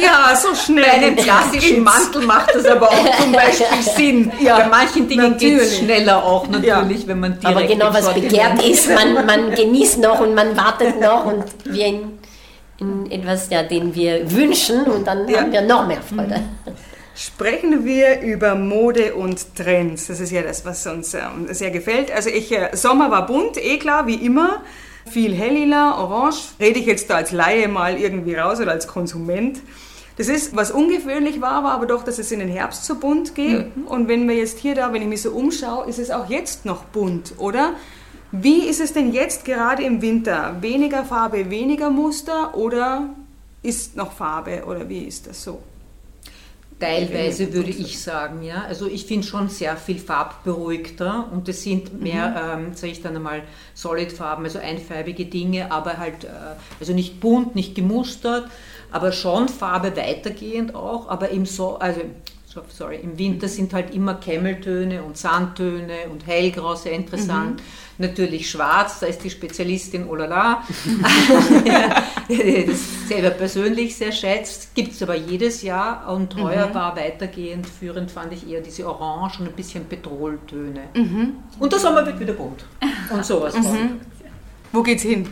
[0.00, 0.84] Ja, so schnell.
[0.84, 4.32] Bei einem klassischen Mantel macht das aber auch zum Beispiel Sinn.
[4.40, 8.14] Ja, Bei manchen Dingen geht es schneller auch natürlich, wenn man direkt Aber genau was
[8.14, 12.18] begehrt ist, man, man genießt noch und man wartet noch und wir in,
[12.78, 15.40] in etwas, ja, den wir wünschen und dann Ja.
[15.40, 16.40] haben wir noch mehr Freude.
[17.16, 20.06] Sprechen wir über Mode und Trends.
[20.06, 22.12] Das ist ja das, was uns ähm, sehr gefällt.
[22.12, 24.62] Also ich, äh, Sommer war bunt, eh klar, wie immer.
[25.10, 26.52] Viel hellila, orange.
[26.60, 29.60] Rede ich jetzt da als Laie mal irgendwie raus oder als Konsument.
[30.16, 33.36] Das ist, was ungewöhnlich war, war aber doch, dass es in den Herbst so bunt
[33.36, 33.66] geht.
[33.86, 36.64] Und wenn wir jetzt hier da, wenn ich mich so umschaue, ist es auch jetzt
[36.64, 37.74] noch bunt, oder?
[38.32, 40.56] Wie ist es denn jetzt gerade im Winter?
[40.60, 43.08] Weniger Farbe, weniger Muster oder
[43.62, 45.60] ist noch Farbe oder wie ist das so?
[46.80, 48.62] Teilweise würde ich sagen, ja.
[48.68, 53.16] Also ich finde schon sehr viel farbberuhigter und es sind mehr, ähm, sage ich dann
[53.16, 53.42] einmal,
[53.74, 56.28] Solidfarben, also einfarbige Dinge, aber halt, äh,
[56.78, 58.48] also nicht bunt, nicht gemustert,
[58.92, 62.06] aber schon Farbe weitergehend auch, aber im so, also so-
[62.68, 67.62] sorry, im Winter sind halt immer Kämmeltöne und Sandtöne und Hellgrau sehr interessant.
[67.98, 70.62] Natürlich schwarz, da ist die Spezialistin oh la la,
[72.28, 74.74] das selber persönlich sehr schätzt.
[74.74, 79.40] Gibt es aber jedes Jahr und heuer war weitergehend führend, fand ich eher diese Orange
[79.40, 80.84] und ein bisschen Petroltöne.
[81.58, 82.64] Und der Sommer wird wieder bunt.
[83.10, 83.54] Und sowas.
[84.72, 85.26] Wo geht's hin?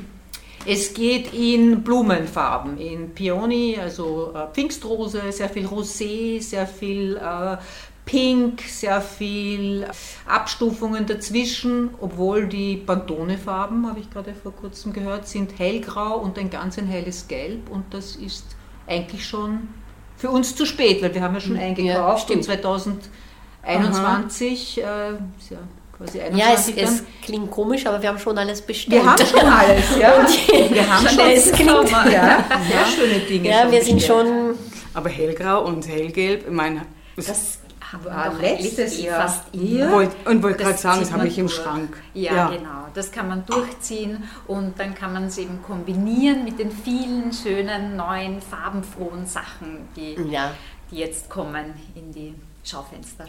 [0.66, 7.56] Es geht in Blumenfarben, in Peony, also äh, Pfingstrose, sehr viel Rosé, sehr viel äh,
[8.04, 9.87] Pink, sehr viel
[10.26, 16.50] Abstufungen dazwischen, obwohl die Pantone-Farben, habe ich gerade vor kurzem gehört, sind hellgrau und ein
[16.50, 18.44] ganz ein helles Gelb und das ist
[18.88, 19.68] eigentlich schon
[20.16, 22.38] für uns zu spät, weil wir haben ja schon eingekauft stimmt.
[22.38, 25.58] und 2021, äh, ist ja
[25.96, 29.02] quasi 21 Ja, es, es klingt komisch, aber wir haben schon alles bestellt.
[29.04, 30.26] Wir haben schon alles, ja.
[30.70, 33.49] Wir haben schon es klingt, ja, sehr schöne Dinge.
[33.49, 34.26] ja, wir sind bestellt.
[34.26, 34.54] schon
[34.94, 36.82] Aber hellgrau und hellgelb, ich meine,
[37.16, 37.58] das Das
[37.92, 39.23] haben wir War letztes Jahr.
[39.23, 39.84] fast Ja.
[39.86, 39.92] immer.
[39.92, 41.49] wollt, und wollte gerade sagen, das habe ich im.
[41.49, 41.97] Schrank.
[42.14, 42.88] Ja, genau.
[42.94, 47.94] Das kann man durchziehen und dann kann man es eben kombinieren mit den vielen schönen,
[47.97, 50.50] neuen, farbenfrohen Sachen, die, ja.
[50.90, 52.34] die jetzt kommen in die
[52.68, 53.24] Schaufenster.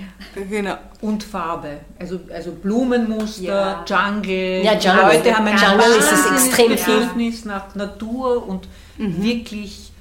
[0.49, 0.75] Genau.
[1.01, 3.85] Und Farbe, also, also Blumenmuster, Ja.
[3.87, 4.63] Jungle.
[4.63, 5.15] Ja, Jungle.
[5.17, 6.95] Leute haben ein Jungle ist es extrem viel.
[6.95, 9.91] Bedürfnis nach Natur und wirklich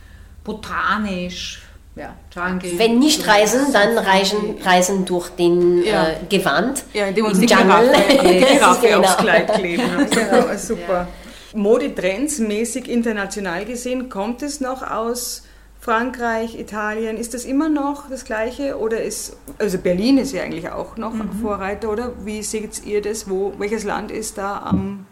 [0.43, 1.63] botanisch.
[1.97, 2.79] Ja, Jungle.
[2.79, 6.09] Wenn nicht reisen, dann reisen, reisen durch den Ja.
[6.09, 6.85] äh, Gewand.
[6.93, 7.91] Ja, die uns im die Jungle.
[7.93, 9.01] Giraffe, die Giraffe Genau.
[9.01, 9.83] aufs Kleid kleben.
[10.11, 11.09] Genau, super.
[11.55, 15.43] Modetrends mäßig international gesehen, kommt es noch aus
[15.87, 17.17] Frankreich, Italien?
[17.17, 18.77] Ist das immer noch das Gleiche?
[18.77, 22.13] Oder ist, also Berlin ist ja eigentlich auch noch ein Vorreiter, oder?
[22.25, 23.31] Wie seht ihr das?
[23.31, 25.07] Wo, welches Land ist da am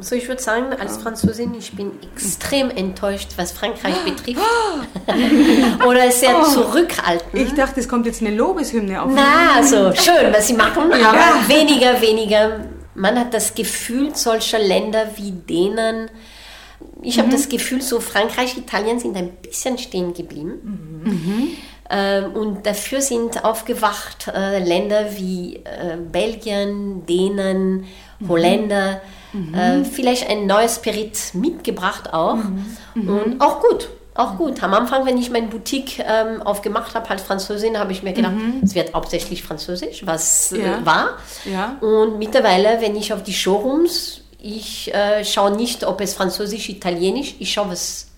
[0.00, 4.40] So, ich würde sagen, als Französin, ich bin extrem enttäuscht, was Frankreich betrifft.
[5.86, 7.32] Oder sehr zurückhaltend.
[7.32, 9.12] Ich dachte, es kommt jetzt eine Lobeshymne auf.
[9.14, 12.64] Na, also schön, was sie machen, aber weniger, weniger.
[12.96, 16.10] Man hat das Gefühl, solcher Länder wie denen,
[17.02, 21.56] ich habe das Gefühl, so Frankreich, Italien sind ein bisschen stehen geblieben.
[21.90, 27.84] Ähm, und dafür sind aufgewacht äh, Länder wie äh, Belgien, Dänen,
[28.28, 29.00] Holländer,
[29.54, 32.38] äh, vielleicht ein neues Spirit mitgebracht auch.
[32.94, 33.88] Und auch gut.
[34.14, 34.62] Auch gut.
[34.62, 38.34] Am Anfang, wenn ich meine Boutique ähm, aufgemacht habe als Französin, habe ich mir gedacht,
[38.62, 40.84] es wird hauptsächlich Französisch, was Ja.
[40.84, 41.16] war.
[41.50, 41.76] Ja.
[41.80, 47.36] Und mittlerweile, wenn ich auf die Showrooms, ich äh, schaue nicht, ob es Französisch, Italienisch,
[47.38, 48.08] ich schaue, was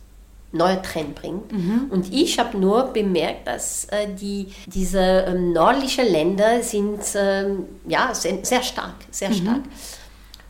[0.53, 1.53] neuer Trend bringt.
[1.91, 8.15] Und ich habe nur bemerkt, dass äh, die, diese ähm, nördlichen Länder sind ähm, ja,
[8.15, 9.61] sehr, sehr stark, sehr stark.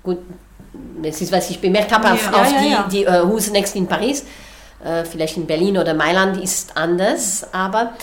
[0.02, 0.18] Gut,
[1.02, 2.88] das ist, was ich bemerkt habe auf, Ja, auf ja, die, ja.
[2.88, 4.24] die äh, Who's Next in Paris.
[4.84, 7.94] Äh, vielleicht in Berlin oder Mailand ist anders, aber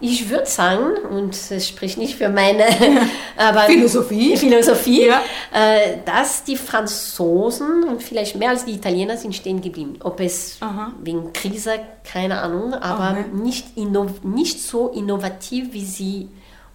[0.00, 2.64] ich würde sagen, und es spricht nicht für meine
[3.66, 4.36] Philosophie.
[4.36, 5.20] Philosophie Ja.
[5.52, 9.98] äh, dass die Franzosen und vielleicht mehr als die Italiener sind stehen geblieben.
[10.02, 10.92] Ob es Aha.
[11.02, 11.72] wegen Krise,
[12.04, 13.24] keine Ahnung, aber Okay.
[13.42, 16.28] nicht, inno nicht so innovativ, wie sie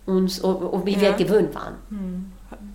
[0.06, 1.16] uns, wie wir Ja.
[1.16, 1.76] gewöhnt waren.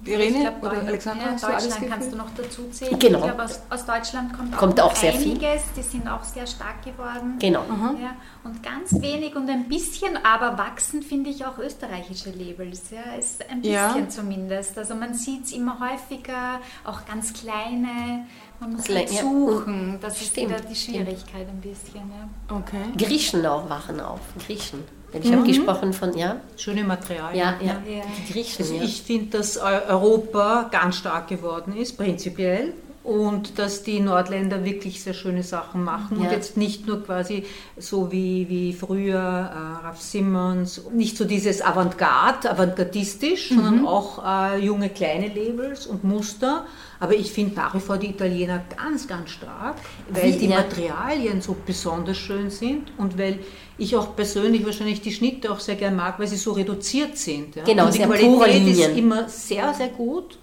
[0.05, 2.99] Irene glaub, oder Alexandra, ja, hast du alles Deutschland kannst du noch dazu zählen.
[2.99, 3.19] Genau.
[3.19, 5.33] Ich glaube, aus, aus Deutschland kommt, Kommt auch, auch sehr viel.
[5.33, 5.63] einiges.
[5.77, 7.37] Die sind auch sehr stark geworden.
[7.39, 7.63] Genau.
[8.01, 12.91] Ja, und ganz wenig und ein bisschen, aber wachsen finde ich auch österreichische Labels.
[12.91, 14.09] Ja, ist ein bisschen Ja.
[14.09, 14.79] zumindest.
[14.79, 18.27] Also man sieht es immer häufiger, auch ganz kleine.
[18.61, 19.99] Man muss Klein- halt suchen.
[20.01, 22.01] Das ist Stimmt, wieder die Schwierigkeit ein bisschen.
[22.49, 22.57] Ja.
[22.57, 22.83] Okay.
[22.97, 24.21] Griechen auch wachen auf.
[24.47, 24.83] Griechen.
[25.13, 27.39] Ich habe gesprochen von, ja, Schöne Materialien.
[27.39, 28.03] ja, ja, Ja.
[28.27, 28.63] die Griechen.
[28.63, 28.83] Also ja.
[28.83, 32.75] ich finde, dass Eu- Europa ganz stark geworden ist, prinzipiell.
[33.05, 36.19] Und dass die Nordländer wirklich sehr schöne Sachen machen.
[36.21, 36.27] Ja.
[36.27, 37.45] Und jetzt nicht nur quasi
[37.79, 44.59] so wie, wie früher äh, Ralph Simmons, nicht so dieses Avantgarde, avantgardistisch, sondern auch äh,
[44.59, 46.67] junge kleine Labels und Muster.
[47.01, 49.77] Aber ich finde nach wie vor die Italiener ganz, ganz stark,
[50.11, 50.57] weil Wie- die ja.
[50.57, 53.39] Materialien so besonders schön sind und weil
[53.79, 57.57] ich auch persönlich wahrscheinlich die Schnitte auch sehr gern mag, weil sie so reduziert sind.
[57.57, 57.65] Ja.
[57.65, 60.39] Genau, und die Qualität ist immer sehr, sehr gut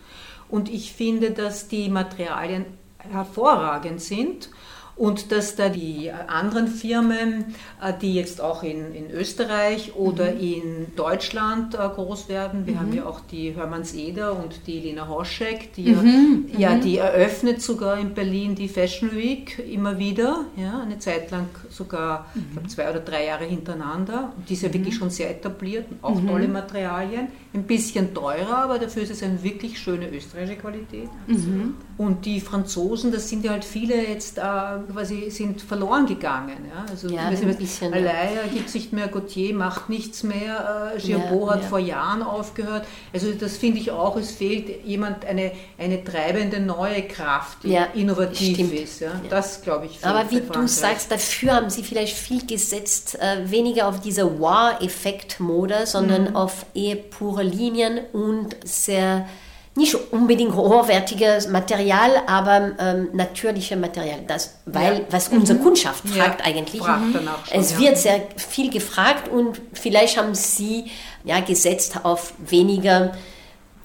[0.50, 2.66] und ich finde, dass die Materialien
[2.98, 4.50] hervorragend sind
[4.98, 10.40] und dass da die anderen Firmen, äh, die jetzt auch in, in Österreich oder Mhm.
[10.40, 15.08] in Deutschland äh, groß werden, wir haben ja auch die Hörmanns Eder und die Lena
[15.10, 16.46] Hoschek, die Mhm.
[16.58, 21.48] ja, die eröffnet sogar in Berlin die Fashion Week immer wieder, ja, eine Zeit lang
[21.70, 24.32] sogar ich glaub, zwei oder drei Jahre hintereinander.
[24.38, 28.80] Und die ist ja wirklich schon sehr etabliert, auch tolle Materialien, ein bisschen teurer, aber
[28.80, 31.10] dafür ist es eine wirklich schöne österreichische Qualität.
[31.98, 34.42] Und die Franzosen, das sind ja halt viele jetzt äh,
[34.92, 36.66] quasi sind verloren gegangen.
[36.74, 36.86] Ja?
[36.90, 37.98] Also Ja, bisschen, ja.
[38.00, 41.68] Alaya gibt es nicht mehr, Gautier macht nichts mehr, äh, Girbeau Ja, hat ja.
[41.68, 42.86] vor Jahren aufgehört.
[43.14, 47.86] Also das finde ich auch, es fehlt jemand, eine, eine treibende neue Kraft, die Ja,
[47.94, 48.74] innovativ stimmt.
[48.74, 49.02] ist.
[49.02, 49.12] Ja?
[49.30, 50.04] Das glaube ich.
[50.06, 55.86] Aber wie du sagst, dafür haben sie vielleicht viel gesetzt, äh, weniger auf diese Wow-Effekt-Mode,
[55.86, 56.36] sondern Mhm.
[56.36, 59.28] auf eher pure Linien und sehr,
[59.78, 64.20] nicht unbedingt hochwertiges Material, aber ähm, natürliche Material.
[64.26, 65.06] Das, weil, Ja.
[65.10, 66.16] was unsere Kundschaft Mhm.
[66.16, 66.82] Ja, fragt eigentlich.
[66.82, 67.80] fragt danach schon, es ja.
[67.80, 70.86] wird sehr viel gefragt und vielleicht haben sie
[71.26, 73.12] ja, gesetzt auf weniger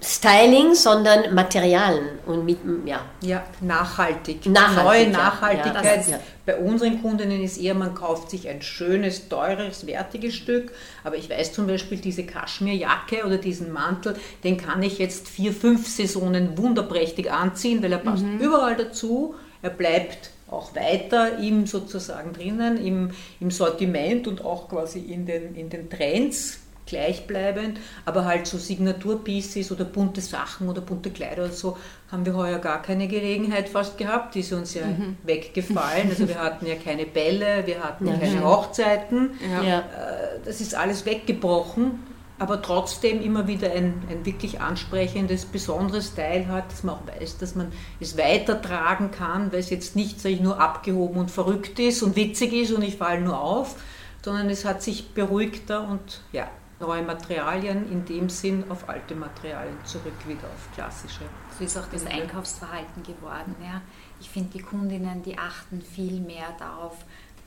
[0.03, 4.47] Styling, sondern Materialien und mit, ja, Ja, nachhaltig.
[4.47, 5.09] Nachhaltig, Neue.
[5.11, 6.07] Nachhaltigkeit.
[6.07, 6.21] Ja, ja.
[6.47, 10.73] Bei unseren Kundinnen ist eher, man kauft sich ein schönes, teures, wertiges Stück.
[11.05, 15.53] Aber ich weiß zum Beispiel, diese Kaschmirjacke oder diesen Mantel, den kann ich jetzt vier,
[15.53, 18.39] fünf Saisonen wunderprächtig anziehen, weil er passt Mhm.
[18.41, 19.35] überall dazu.
[19.61, 25.55] Er bleibt auch weiter im sozusagen drinnen, im, im Sortiment und auch quasi in den,
[25.55, 26.60] in den Trends
[26.91, 31.79] gleichbleibend, aber halt so Signaturpieces oder bunte Sachen oder bunte Kleider oder so
[32.13, 34.35] haben wir heuer gar keine Gelegenheit fast gehabt.
[34.35, 34.83] Die ist uns ja
[35.23, 36.11] weggefallen.
[36.11, 38.45] Also wir hatten ja keine Bälle, wir hatten Ja, keine stimmt.
[38.45, 39.31] Hochzeiten.
[39.51, 39.63] Ja.
[39.63, 39.79] ja.
[39.79, 42.01] Äh, Das ist alles weggebrochen,
[42.39, 47.39] aber trotzdem immer wieder ein, ein wirklich ansprechendes, besonderes Style hat, dass man auch weiß,
[47.39, 52.03] dass man es weitertragen kann, weil es jetzt nicht ich, nur abgehoben und verrückt ist
[52.03, 53.77] und witzig ist und ich falle nur auf,
[54.25, 56.49] sondern es hat sich beruhigter und ja,
[56.81, 61.21] neue Materialien in dem Sinn auf alte Materialien zurück wieder auf klassische.
[61.59, 63.55] So ist auch das Einkaufsverhalten geworden.
[63.63, 63.83] Ja.
[64.21, 66.97] Ich finde, die Kundinnen, die achten viel mehr darauf,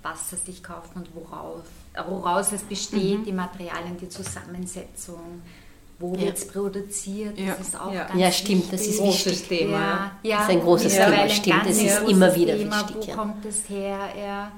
[0.04, 1.62] was sie sich kaufen und worauf,
[2.08, 5.42] woraus es besteht, die Materialien, die Zusammensetzung,
[6.00, 6.22] wo Ja.
[6.22, 7.56] wird es produziert, Ja.
[7.56, 8.06] das ist auch Ja.
[8.06, 8.90] ganz Ja, stimmt, das wichtig.
[8.96, 9.60] ist Großes wichtig.
[9.60, 9.80] Thema.
[9.80, 10.38] Ja, ja.
[10.38, 13.16] Das ist ein großes Thema, stimmt, das ist großes immer wieder Thema, wichtig, Wo ja.
[13.16, 14.00] kommt es her?
[14.20, 14.52] Ja.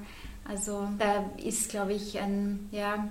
[0.48, 3.08] Also da ist, glaube ich, ein, ja,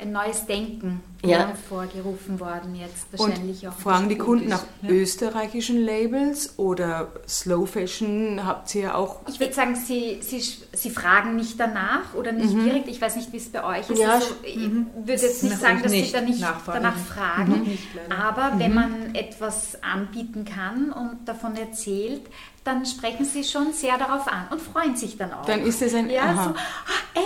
[0.00, 1.30] ein neues Denken Ja.
[1.30, 3.06] ja, vorgerufen worden jetzt.
[3.10, 3.78] Wahrscheinlich Und auch.
[3.78, 4.90] fragen die Kunden nach ja.
[4.90, 9.16] österreichischen Labels oder Slow Fashion habt ihr ja auch.
[9.28, 12.86] Ich würde sagen, sie, sie, sie fragen nicht danach oder nicht direkt.
[12.86, 13.98] Ich weiß nicht, wie es bei euch ist.
[13.98, 17.62] Ja, also, ich würde jetzt nicht Nach sagen, dass nicht sie da nicht danach fragen.
[17.62, 17.88] Nicht.
[18.16, 22.22] Aber wenn man etwas anbieten kann und davon erzählt,
[22.68, 25.46] dann sprechen sie schon sehr darauf an und freuen sich dann auch.
[25.46, 26.10] Dann ist es ein.
[26.10, 26.44] ja, aha.
[26.44, 26.54] so, ah,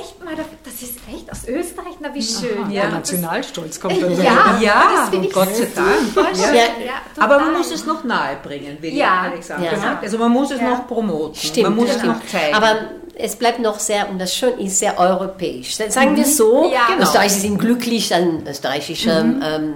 [0.00, 2.70] echt mal, das ist echt aus Österreich, na wie schön.
[2.70, 4.22] Ja, das- Nationalstolz kommt dann so.
[4.22, 6.36] Ja, Ja, das finde ich Gott sei Dank.
[6.36, 6.44] Ja.
[6.44, 6.54] schön.
[6.54, 6.62] Ja.
[6.86, 9.22] Ja, Aber man muss es noch nahe bringen, wie Ja.
[9.30, 9.78] Alexander Ja.
[9.78, 10.04] sagt.
[10.04, 10.70] Also man muss es Ja.
[10.70, 11.34] noch promoten.
[11.36, 12.54] Stimmt, man muss es noch zeigen.
[12.54, 12.76] Aber
[13.14, 15.74] es bleibt noch sehr, und das Schöne ist sehr europäisch.
[15.76, 16.86] Sagen wir so, Ja.
[16.88, 17.02] Genau.
[17.02, 19.74] Österreicher sind glücklich, ein österreichischer ähm,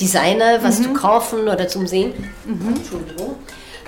[0.00, 2.12] Designer, was zu kaufen oder zum Sehen.
[2.46, 3.36] Entschuldigung.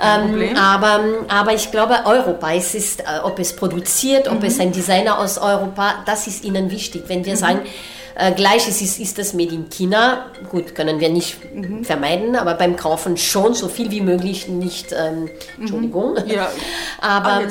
[0.02, 4.72] Ähm, aber, aber ich glaube, Europa, es ist, äh, ob es produziert, ob es ein
[4.72, 7.04] Designer aus Europa, das ist ihnen wichtig.
[7.06, 7.60] Wenn wir sagen,
[8.18, 10.26] Äh, Gleiches ist, ist das Made in China.
[10.50, 11.84] Gut, können wir nicht Mhm.
[11.84, 14.94] vermeiden, aber beim Kaufen schon so viel wie möglich nicht.
[14.98, 15.28] Ähm,
[15.60, 16.14] Entschuldigung.
[16.14, 16.30] Mhm.
[16.30, 16.48] Ja,
[17.00, 17.42] Aber.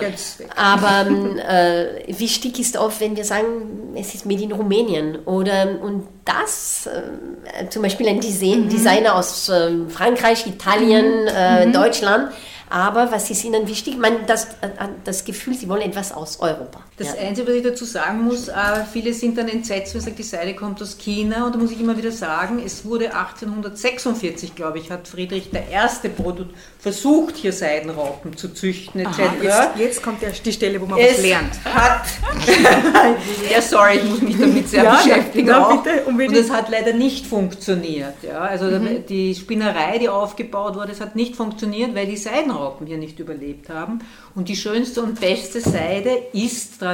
[0.00, 5.18] Jetzt aber ähm, äh, wichtig ist auch, wenn wir sagen, es ist Made in Rumänien
[5.24, 12.32] oder und das äh, zum Beispiel ein Dese- Designer aus ähm, Frankreich, Italien, äh, Deutschland.
[12.70, 13.98] Aber was ist Ihnen wichtig?
[13.98, 14.68] Man, das, äh,
[15.04, 16.80] das Gefühl, Sie wollen etwas aus Europa.
[16.98, 17.22] Das ja.
[17.22, 18.52] Einzige, was ich dazu sagen muss, äh,
[18.92, 21.46] viele sind dann entsetzt, wenn man sagt, die Seide kommt aus China.
[21.46, 26.08] Und da muss ich immer wieder sagen, es wurde 1846, glaube ich, hat Friedrich I.
[26.10, 26.44] Produ
[26.78, 29.20] versucht, hier Seidenraupen zu züchten etc.
[29.20, 31.64] Aha, jetzt, jetzt kommt die Stelle, wo man es was lernt.
[31.64, 32.02] hat.
[33.52, 35.46] ja, sorry, ich muss mich damit sehr Ja, beschäftigen.
[35.48, 35.82] na, auch.
[35.82, 38.14] bitte, Und es hat leider nicht funktioniert.
[38.22, 38.40] Ja.
[38.40, 38.66] Also
[39.08, 43.70] die Spinnerei, die aufgebaut wurde, es hat nicht funktioniert, weil die Seidenraupen hier nicht überlebt
[43.70, 44.00] haben.
[44.34, 46.91] Und die schönste und beste Seide ist traditionell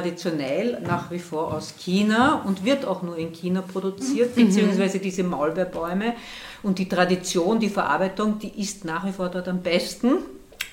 [0.82, 6.14] nach wie vor aus China und wird auch nur in China produziert, beziehungsweise diese Maulbeerbäume.
[6.62, 10.18] Und die Tradition, die Verarbeitung, die ist nach wie vor dort am besten.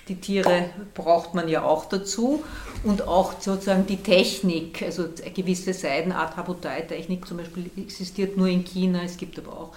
[0.07, 2.43] Die Tiere braucht man ja auch dazu
[2.83, 8.63] und auch sozusagen die Technik, also eine gewisse Seidenart, Habutei-Technik zum Beispiel existiert nur in
[8.63, 9.71] China, es gibt aber auch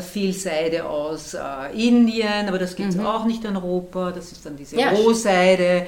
[0.00, 1.38] viel Seide aus äh,
[1.74, 4.90] Indien, aber das gibt es auch nicht in Europa, das ist dann diese Ja.
[4.90, 5.86] Rohseide.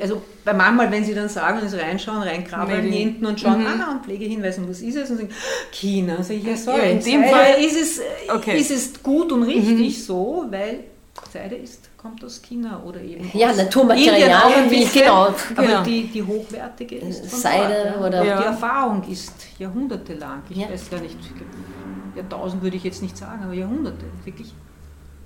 [0.00, 4.04] Also bei manchmal, wenn sie dann sagen, also reinschauen, reinkrabbeln hinten und schauen, ah, und
[4.04, 5.10] Pflegehinweise, und was ist es?
[5.10, 5.30] Und sagen,
[5.72, 6.22] China.
[6.22, 8.00] Sag ich, ja, sorry, Ja, in dem Seide Fall- ist es,
[8.34, 8.58] Okay.
[8.58, 10.80] ist es gut und richtig so, weil
[11.32, 15.00] Seide ist, kommt aus China oder eben Ja, aus Naturmaterialien, Indien auch ein wie- bisschen,
[15.02, 15.22] genau.
[15.56, 15.82] Aber Genau.
[15.82, 18.30] die, die hochwertige ist Seide dort, oder- ja.
[18.34, 18.38] Ja.
[18.40, 20.42] Die Erfahrung ist jahrhundertelang.
[20.48, 20.70] Ich Ja.
[20.70, 21.18] weiß gar nicht,
[22.18, 24.52] Jahrtausend würde ich jetzt nicht sagen, aber Jahrhunderte, wirklich.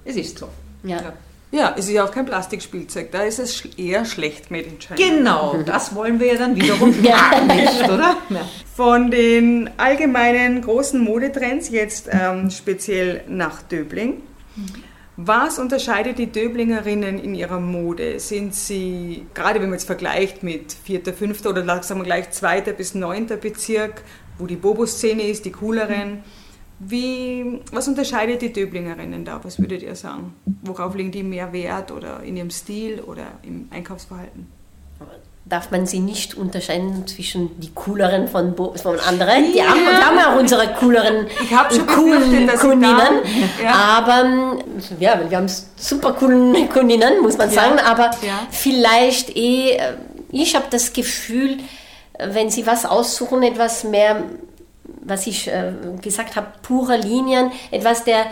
[0.04, 0.48] Es ist so.
[0.84, 1.12] Ja.
[1.50, 4.96] Ja, es ist ja auch kein Plastikspielzeug, da ist es eher schlecht made in China.
[4.96, 7.42] Genau, das wollen wir ja dann wiederum Ja.
[7.44, 8.16] nicht, oder?
[8.30, 8.48] Ja.
[8.74, 14.22] Von den allgemeinen großen Modetrends jetzt ähm, speziell nach Döbling.
[15.18, 18.18] Was unterscheidet die Döblingerinnen in ihrer Mode?
[18.18, 21.44] Sind sie, gerade wenn man jetzt vergleicht mit 4., 5.
[21.44, 22.62] oder sagen wir gleich 2.
[22.72, 23.26] bis 9.
[23.26, 24.02] Bezirk,
[24.38, 26.24] wo die Bobo-Szene ist, die cooleren,
[26.84, 29.40] wie, was unterscheidet die Döblingerinnen da?
[29.42, 30.34] Was würdet ihr sagen?
[30.62, 34.46] Worauf legen die mehr Wert oder in ihrem Stil oder im Einkaufsverhalten?
[35.44, 39.52] darf man sie nicht unterscheiden zwischen die cooleren von, Bo von anderen.
[39.52, 43.22] Die haben, wir haben ja auch unsere cooleren, Ich hab schon coolen Kundinnen.
[43.62, 43.72] Ja.
[43.72, 44.56] Aber
[45.00, 47.78] ja, wir haben super coolen Kundinnen, muss man sagen.
[47.80, 48.46] Aber Ja.
[48.50, 49.78] vielleicht eh,
[50.30, 51.58] ich habe das Gefühl,
[52.18, 54.22] wenn sie was aussuchen, etwas mehr,
[55.04, 58.26] was ich äh, gesagt habe, pure Linien, etwas der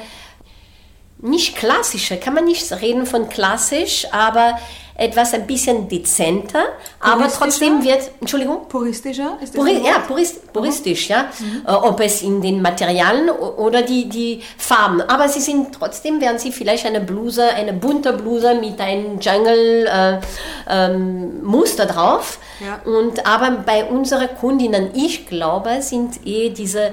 [1.22, 4.58] nicht klassische, kann man nicht reden von klassisch, aber
[5.00, 6.62] etwas ein bisschen dezenter,
[7.00, 8.68] aber trotzdem wird, Entschuldigung?
[8.68, 9.38] Puristischer?
[9.40, 11.30] Ist das Puri ja, purist, puristisch, ja.
[11.66, 15.00] Äh, ob es in den Materialien oder die, die Farben.
[15.00, 19.86] Aber sie sind trotzdem, werden sie vielleicht eine Bluse, eine bunte Bluse mit einem Jungle
[19.86, 20.20] äh,
[20.68, 22.38] ähm, drauf.
[22.60, 22.82] Ja.
[22.84, 26.92] Und aber bei unseren Kundinnen, ich glaube, sind eh diese,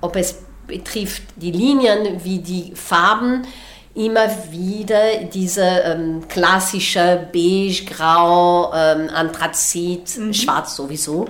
[0.00, 0.36] ob es
[0.68, 3.44] betrifft die Linien wie die Farben,
[3.98, 11.26] immer wieder diese ähm, klassische beige, grau, ähm, Anthrazit, schwarz sowieso.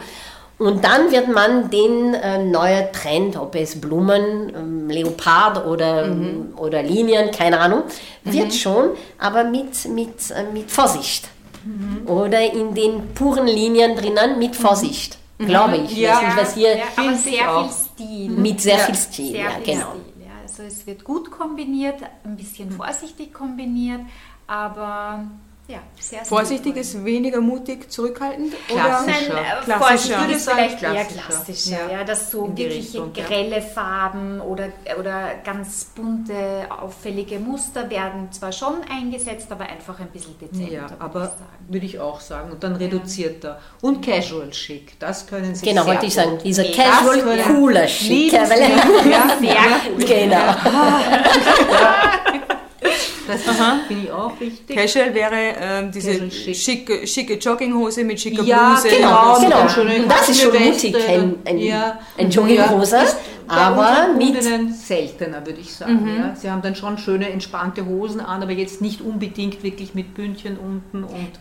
[0.58, 6.08] Und dann wird man den äh, neuen Trend, ob es Blumen, ähm, Leopard oder,
[6.56, 7.84] oder Linien, keine Ahnung,
[8.24, 11.28] wird schon, aber mit, mit, äh, mit Vorsicht.
[12.06, 15.96] Oder in den puren Linien drinnen mit Vorsicht, glaube ich.
[15.96, 16.14] Ja.
[16.14, 17.70] weiß nicht, was hier ja, aber ich sehr viel
[18.06, 18.30] Stil.
[18.30, 19.86] mit sehr Ja, viel Stil, Sehr ja, viel genau.
[19.90, 20.17] Stil.
[20.58, 24.00] Also es wird gut kombiniert, ein bisschen vorsichtig kombiniert,
[24.48, 25.24] aber
[25.68, 28.54] ja, sehr Vorsichtig ist weniger mutig, zurückhaltend?
[28.72, 28.82] Oder?
[29.04, 29.78] Nein, äh, Klassischer.
[29.78, 31.28] vorsichtig Ich würde ist sagen, vielleicht eher klassischer.
[31.28, 31.98] klassischer, Ja.
[31.98, 33.24] ja, dass so wirkliche Richtung, ja.
[33.26, 36.34] grelle Farben oder, oder ganz bunte,
[36.70, 40.72] auffällige Muster werden zwar schon eingesetzt, aber einfach ein bisschen dezenter.
[40.72, 41.36] Ja, würde ich aber
[41.68, 42.50] würde ich auch sagen.
[42.52, 43.60] Und dann reduzierter.
[43.82, 47.86] Und casual chic, das können Sie Genau, sehr wollte ich sagen, diese Das casual, cooler
[48.48, 49.56] weil- Ja, Sehr
[49.94, 50.04] cool.
[50.04, 50.54] Genau.
[53.28, 53.42] das
[53.86, 54.76] finde ich auch wichtig.
[54.76, 56.56] Casual wäre ähm, diese Casual chic.
[56.56, 58.96] schicke, schicke Jogginghose mit schicker Ja, Bluse.
[58.96, 60.02] Genau, mit genau.
[60.02, 61.98] Und das ist schon mutig, ein, ein, ja.
[62.16, 63.04] ein Jogginghose, Ja,
[63.48, 64.42] aber mit
[64.74, 66.08] seltener, würde ich sagen.
[66.18, 66.34] Ja.
[66.36, 70.58] Sie haben dann schon schöne, entspannte Hosen an, aber jetzt nicht unbedingt wirklich mit Bündchen
[70.58, 71.32] unten und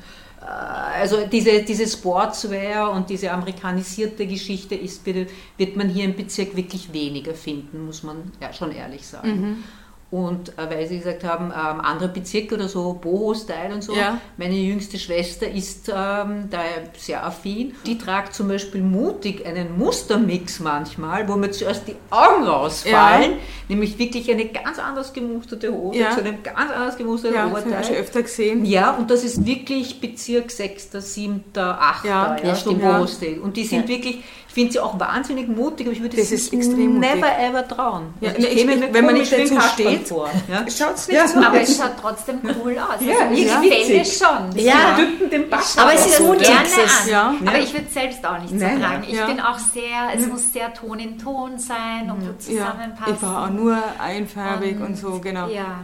[0.41, 6.15] äh, also diese, diese Sportswear und diese amerikanisierte Geschichte ist, wird, wird man hier im
[6.15, 9.63] Bezirk wirklich weniger finden, muss man ja schon ehrlich sagen.
[10.09, 13.93] Und äh, weil Sie gesagt haben, ähm, andere Bezirke oder so, Boho-Style und so.
[13.93, 14.21] Ja.
[14.37, 16.59] Meine jüngste Schwester ist ähm, da
[16.97, 17.75] sehr affin.
[17.85, 23.31] Die tragt zum Beispiel mutig einen Mustermix manchmal, wo mir zuerst die Augen rausfallen.
[23.33, 23.37] Ja.
[23.67, 26.11] Nämlich wirklich eine ganz anders gemusterte Hose Ja.
[26.11, 27.91] zu einem ganz anders gemusterten Ja, das habe Oberteil.
[27.93, 28.63] ich öfter gesehen.
[28.63, 32.05] Ja, und das ist wirklich Bezirk 6., 7., 8.
[32.05, 32.81] Ja, Ja, ja, so stimmt.
[32.81, 33.41] Boho State.
[33.41, 36.35] Und die sind wirklich, ich finde sie auch wahnsinnig mutig, aber ich würde Das sie
[36.35, 37.15] ist extrem mutig.
[37.15, 38.13] never ever trauen.
[38.21, 40.29] Ja, Also ich- ich- mir wenn man nicht dazu steht, vor.
[40.49, 40.65] Ja?
[40.69, 41.27] Schaut's nicht Ja.
[41.27, 41.69] so Aber aus.
[41.69, 42.99] es schaut trotzdem cool aus.
[43.05, 44.01] Ja, also, mir gefällt witzig.
[44.01, 44.57] es schon.
[44.59, 44.95] Ja.
[44.97, 45.77] Düppen den Bass.
[45.77, 46.49] Aber es ist gerne mutig.
[46.49, 46.55] an.
[46.75, 47.33] das- Ja.
[47.45, 49.03] Aber ich würde es selbst auch nicht so Nein, tragen.
[49.07, 49.27] Ich ja.
[49.27, 53.13] bin auch sehr, es muss sehr Ton in Ton sein und gut Ja, zusammenpassen.
[53.15, 55.47] ich war auch nur einfarbig und so, genau.
[55.49, 55.81] Ja.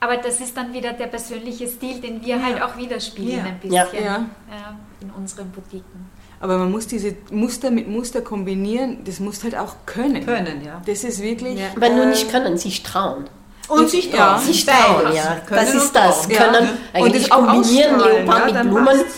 [0.00, 3.44] Aber das ist dann wieder der persönliche Stil, den wir halt auch widerspiegeln Ja.
[3.44, 3.86] ein bisschen Ja.
[3.94, 4.16] Ja.
[4.50, 6.06] Ja, in unseren Boutiquen.
[6.40, 10.24] Aber man muss diese Muster mit Muster kombinieren, das muss halt auch können.
[10.24, 10.80] Können, ja.
[10.86, 11.58] Das ist wirklich.
[11.76, 13.24] Aber nur äh, nicht können, sich trauen.
[13.68, 14.34] Und sich Ja.
[14.34, 14.44] trauen.
[14.44, 15.16] Sich trauen, Beides.
[15.16, 15.36] ja.
[15.46, 16.28] Können Das ist und das.
[16.28, 16.36] Ja.
[16.44, 18.84] Können Und eigentlich kombinieren, Leopard ja, mit Blumen.
[18.86, 19.14] passt's.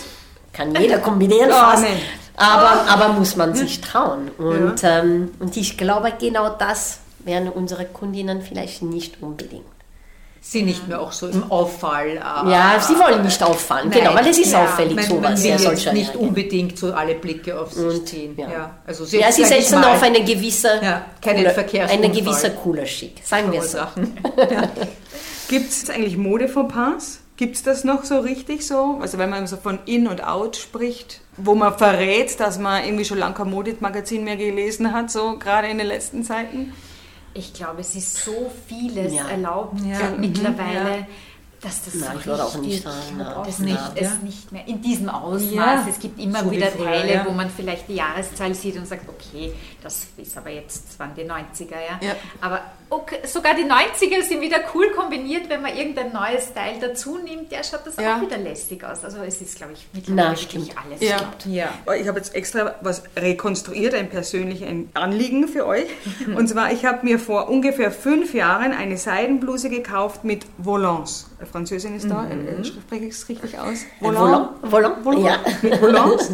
[0.53, 1.83] Kann jeder kombinieren Ja, fast.
[1.83, 1.93] nein.
[2.37, 4.29] Aber, aber muss man sich trauen.
[4.37, 9.63] Und, ähm, und ich glaube, genau das werden unsere Kundinnen vielleicht nicht unbedingt.
[10.43, 12.07] Sie nicht mehr auch so im Auffall.
[12.17, 13.99] äh, Ja, sie wollen nicht auffallen, Nein.
[13.99, 15.21] genau, weil es ist Ja, auffällig man, sowas.
[15.21, 16.19] Man will ja, jetzt nicht ja.
[16.19, 18.33] unbedingt so alle Blicke auf sich Und, ziehen.
[18.37, 18.49] ja.
[18.51, 18.75] Ja.
[18.87, 22.49] Also Ja, sie sag ich setzen mal, auf eine gewisse, Ja, keinen cooler- eine gewisse
[22.51, 23.77] cooler Schick, sagen wir so.
[25.47, 27.19] Gibt es eigentlich Modefauxpas?
[27.37, 28.97] Gibt es das noch so richtig so?
[29.01, 33.05] Also wenn man so von In und Out spricht, wo man verrät, dass man irgendwie
[33.05, 36.73] schon lange kein Modemagazin mehr gelesen hat, so gerade in den letzten Zeiten?
[37.33, 39.27] Ich glaube, es ist so vieles Ja.
[39.29, 39.99] erlaubt Ja.
[39.99, 41.07] äh, mittlerweile,
[41.61, 43.35] dass das Nein, ich würde auch nicht sagen, ja.
[43.37, 43.91] auch Nein, nicht, ja.
[43.95, 45.51] es nicht mehr in diesem Ausmaß.
[45.51, 45.85] Ja.
[45.87, 47.25] Es gibt immer So wie wieder früher, Teile, ja.
[47.25, 51.13] wo man vielleicht die Jahreszahl sieht und sagt, okay, das ist aber jetzt, das waren
[51.15, 52.05] die 90er, ja.
[52.07, 52.15] Ja.
[52.41, 52.61] Aber
[52.91, 57.51] okay, sogar die 90er sind wieder cool kombiniert, wenn man irgendein neues Teil dazu nimmt,
[57.51, 58.17] der schaut das Ja.
[58.17, 59.03] auch wieder lässig aus.
[59.03, 60.75] Also es ist, glaube ich, mittlerweile Na, wirklich stimmt.
[60.77, 61.17] alles Ja.
[61.47, 61.95] Ja.
[61.95, 65.85] Ich habe jetzt extra was rekonstruiert, ein persönliches Anliegen für euch.
[66.35, 71.29] Und zwar, ich habe mir vor ungefähr fünf Jahren eine Seidenbluse gekauft mit Volants.
[71.41, 73.85] Äh, Französin ist da, äh, spreche ich es richtig aus?
[74.01, 75.39] Volant, Volant, ja.
[75.61, 76.31] mit Volants.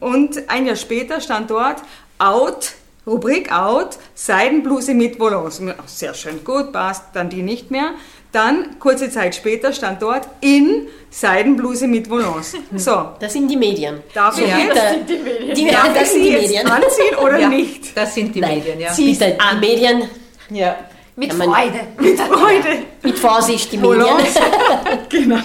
[0.00, 1.82] Und ein Jahr später stand dort
[2.18, 2.72] Out,
[3.06, 5.60] Rubrik Out, Seidenbluse mit Volants.
[5.86, 7.90] Sehr schön, gut, passt, dann die nicht mehr.
[8.32, 12.54] Dann, kurze Zeit später, stand dort in Seidenbluse mit Volants.
[12.76, 14.02] So, Das sind die Medien.
[14.12, 14.58] darf ich Ja.
[14.58, 16.66] jetzt, Die, die, darf ich das sind sie die jetzt Medien.
[16.66, 17.96] anziehen oder Ja, nicht?
[17.96, 18.90] Das sind die Nein, Medien, ja.
[18.96, 20.02] bitte, die Medien,
[20.50, 20.76] ja.
[21.16, 21.80] Mit Ja, Freude.
[22.00, 22.78] Mit Freude.
[23.02, 24.06] mit Vorsicht, die Medien.
[25.08, 25.38] Genau.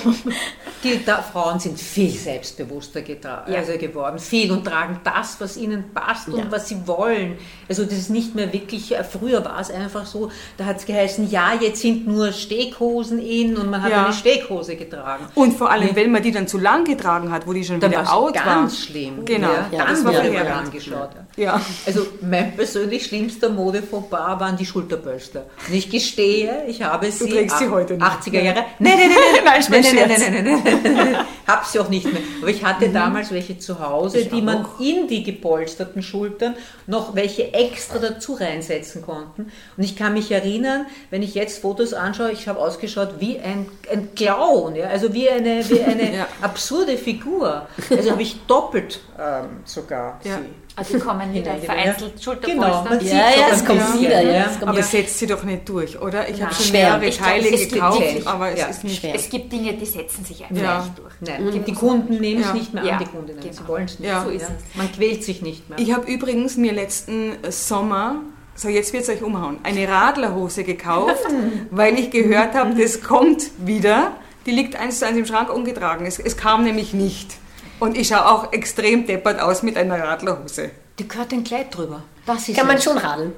[0.83, 3.57] Die da, Frauen sind viel selbstbewusster getra- Ja.
[3.59, 6.45] also geworden, viel und tragen das, was ihnen passt und Ja.
[6.49, 7.37] was sie wollen.
[7.67, 10.85] Also das ist nicht mehr wirklich, äh, früher war es einfach so, da hat es
[10.85, 14.05] geheißen, ja, jetzt sind nur Steghosen in und man hat Ja.
[14.05, 15.25] eine Steghose getragen.
[15.35, 17.91] Und vor allem, wenn man die dann zu lang getragen hat, wo die schon Dann
[17.91, 18.55] wieder out es war.
[18.55, 19.25] ganz schlimm.
[19.25, 19.47] Genau.
[19.49, 20.49] Ja, Ja, dann das war man verheerend.
[20.67, 21.09] angeschaut.
[21.35, 21.43] Ja.
[21.43, 21.61] Ja.
[21.85, 25.45] Also mein persönlich schlimmster Modefauxpas waren die Schulterbölster.
[25.67, 28.07] Und ich gestehe, ich habe sie, trägst sie heute noch.
[28.07, 28.65] 80er Jahre.
[28.79, 30.68] Nein, nein, nein, nein, Nein, nein, nein, nein, nein, nein, nein, nein, nein.
[31.47, 32.21] Hab sie auch nicht mehr.
[32.41, 34.79] Aber ich hatte damals welche zu Hause, die man auch.
[34.79, 36.55] in die gepolsterten Schultern
[36.87, 39.51] noch welche extra dazu reinsetzen konnten.
[39.77, 43.67] Und ich kann mich erinnern, wenn ich jetzt Fotos anschaue, ich habe ausgeschaut wie ein,
[43.91, 44.87] ein Clown, ja?
[44.87, 46.27] also wie eine, wie eine Ja.
[46.41, 47.67] absurde Figur.
[47.89, 50.37] Also habe ich doppelt ähm, sogar Ja.
[50.37, 50.58] sie.
[50.79, 52.89] Also die kommen wieder vereinzelt Genau, Schulterpolster.
[52.89, 54.31] man sieht Ja, so ja, es kommt wieder, ja.
[54.31, 54.45] ja.
[54.45, 54.83] Es kommt Aber ja.
[54.83, 56.29] setzt sie doch nicht durch, oder?
[56.29, 56.97] Ich habe schon Schwer.
[56.97, 58.99] mehrere Teile gekauft, aber es ja, ist nicht.
[59.01, 59.15] schwer.
[59.15, 60.79] Es gibt Dinge, die setzen sich einfach Ja.
[60.81, 61.13] nicht durch.
[61.19, 62.47] Nein, die, die Kunden nehmen Ja.
[62.47, 63.41] es nicht mehr Ja, an, die Kundinnen.
[63.41, 63.53] genau.
[63.53, 64.07] Sie wollen es nicht.
[64.09, 64.23] Ja.
[64.23, 64.47] So ist Ja.
[64.57, 64.77] es.
[64.77, 65.77] Man quält sich nicht mehr.
[65.79, 68.15] Ich habe übrigens mir letzten Sommer,
[68.55, 71.25] so jetzt wird es euch umhauen, eine Radlerhose gekauft,
[71.71, 74.13] weil ich gehört habe, das kommt wieder.
[74.45, 76.05] Die liegt eins zu eins im Schrank ungetragen.
[76.05, 77.35] Es, es kam nämlich nicht.
[77.79, 80.71] Und ich schaue auch extrem deppert aus mit einer Radlerhose.
[80.97, 82.03] Die gehört ein Kleid drüber.
[82.25, 83.33] Das ist Kann man schon radeln.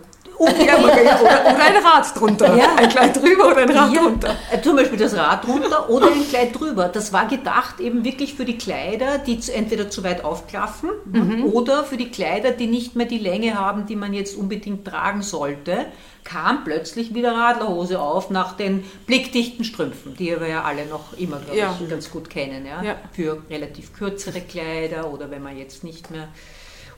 [0.65, 2.56] Ja, oder, oder ein Rad drunter.
[2.56, 2.75] Ja.
[2.75, 4.36] Ein Kleid drüber oder ein Rad Ja, drunter.
[4.51, 6.88] äh, zum Beispiel das Rad drunter oder ein Kleid drüber.
[6.89, 10.89] Das war gedacht eben wirklich für die Kleider, die entweder zu weit aufklaffen
[11.51, 15.21] oder für die Kleider, die nicht mehr die Länge haben, die man jetzt unbedingt tragen
[15.21, 15.86] sollte.
[16.23, 21.38] Kam plötzlich wieder Radlerhose auf nach den blickdichten Strümpfen, die wir ja alle noch immer,
[21.39, 21.75] glaube Ja.
[21.82, 22.65] ich, ganz gut kennen.
[22.65, 22.84] Ja?
[22.84, 22.95] Ja.
[23.12, 26.27] Für relativ kürzere Kleider oder wenn man jetzt nicht mehr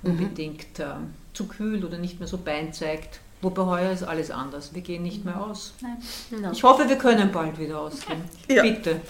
[0.04, 3.20] unbedingt ähm, zu kühl oder nicht mehr so Bein zeigt.
[3.44, 4.74] Wobei heuer ist alles anders.
[4.74, 5.74] Wir gehen nicht mehr aus.
[6.52, 8.22] Ich hoffe, wir können bald wieder ausgehen.
[8.50, 8.64] Ja.
[8.64, 9.02] Bitte.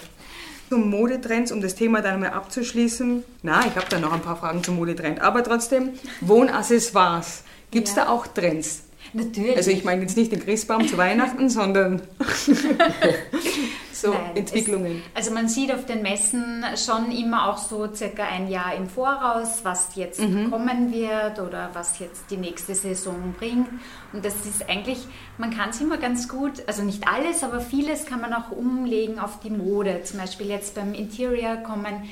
[0.68, 3.22] Zum Modetrends, um das Thema dann mal abzuschließen.
[3.42, 5.20] Na, ich habe da noch ein paar Fragen zum Modetrend.
[5.20, 7.44] Aber trotzdem, Wohnaccessoires.
[7.70, 8.04] Gibt es Ja.
[8.04, 8.82] da auch Trends?
[9.12, 9.56] Natürlich.
[9.56, 12.02] Also ich meine jetzt nicht den Christbaum zu Weihnachten, sondern
[14.04, 15.02] so Nein, Entwicklungen.
[15.14, 18.88] Es, also man sieht auf den Messen schon immer auch so circa ein Jahr im
[18.88, 20.50] Voraus, was jetzt Mhm.
[20.50, 23.68] kommen wird oder was jetzt die nächste Saison bringt.
[24.12, 24.98] Und das ist eigentlich,
[25.38, 29.18] man kann es immer ganz gut, also nicht alles, aber vieles kann man auch umlegen
[29.18, 30.02] auf die Mode.
[30.04, 32.08] Zum Beispiel jetzt beim Interior kommen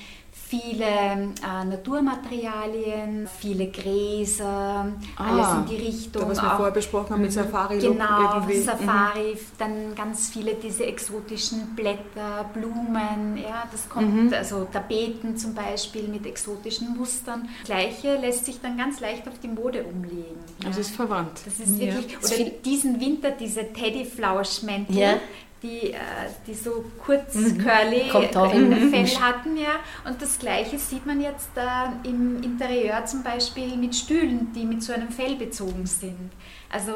[0.52, 6.22] viele äh, Naturmaterialien, viele Gräser, alles in die Richtung.
[6.22, 8.58] Ah, Da, was wir auch- vorher besprochen haben mit Safari-Look Genau, irgendwie.
[8.58, 8.62] Mhm.
[8.64, 14.32] Safari, dann ganz viele diese exotischen Blätter, Blumen, ja, das kommt, Mhm.
[14.34, 17.48] also Tapeten zum Beispiel mit exotischen Mustern.
[17.64, 20.36] Gleiche lässt sich dann ganz leicht auf die Mode umlegen.
[20.60, 20.66] Mhm.
[20.66, 21.40] Also es ist verwandt.
[21.46, 25.14] Das ist wirklich, Das oder diesen Winter diese Teddyflauschmäntel, Ja.
[25.62, 25.98] Die, äh,
[26.46, 29.76] die so kurz curly auch äh, in- Fell hatten, ja.
[30.08, 34.82] Und das gleiche sieht man jetzt äh, im Interieur zum Beispiel mit Stühlen, die mit
[34.82, 36.30] so einem Fell bezogen sind.
[36.74, 36.92] Also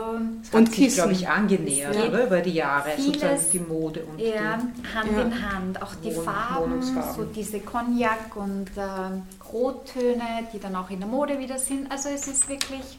[0.53, 0.95] Und Kissen.
[0.97, 2.27] glaube ich, angenähert, oder?
[2.27, 4.95] Über die Jahre, Vieles- sozusagen die Mode und ja, die...
[4.97, 5.23] Hand Ja.
[5.23, 5.83] in Hand.
[5.83, 11.09] Auch die Wohn- Farben, so diese Cognac und äh, Rottöne, die dann auch in der
[11.09, 11.91] Mode wieder sind.
[11.93, 12.99] Also es ist wirklich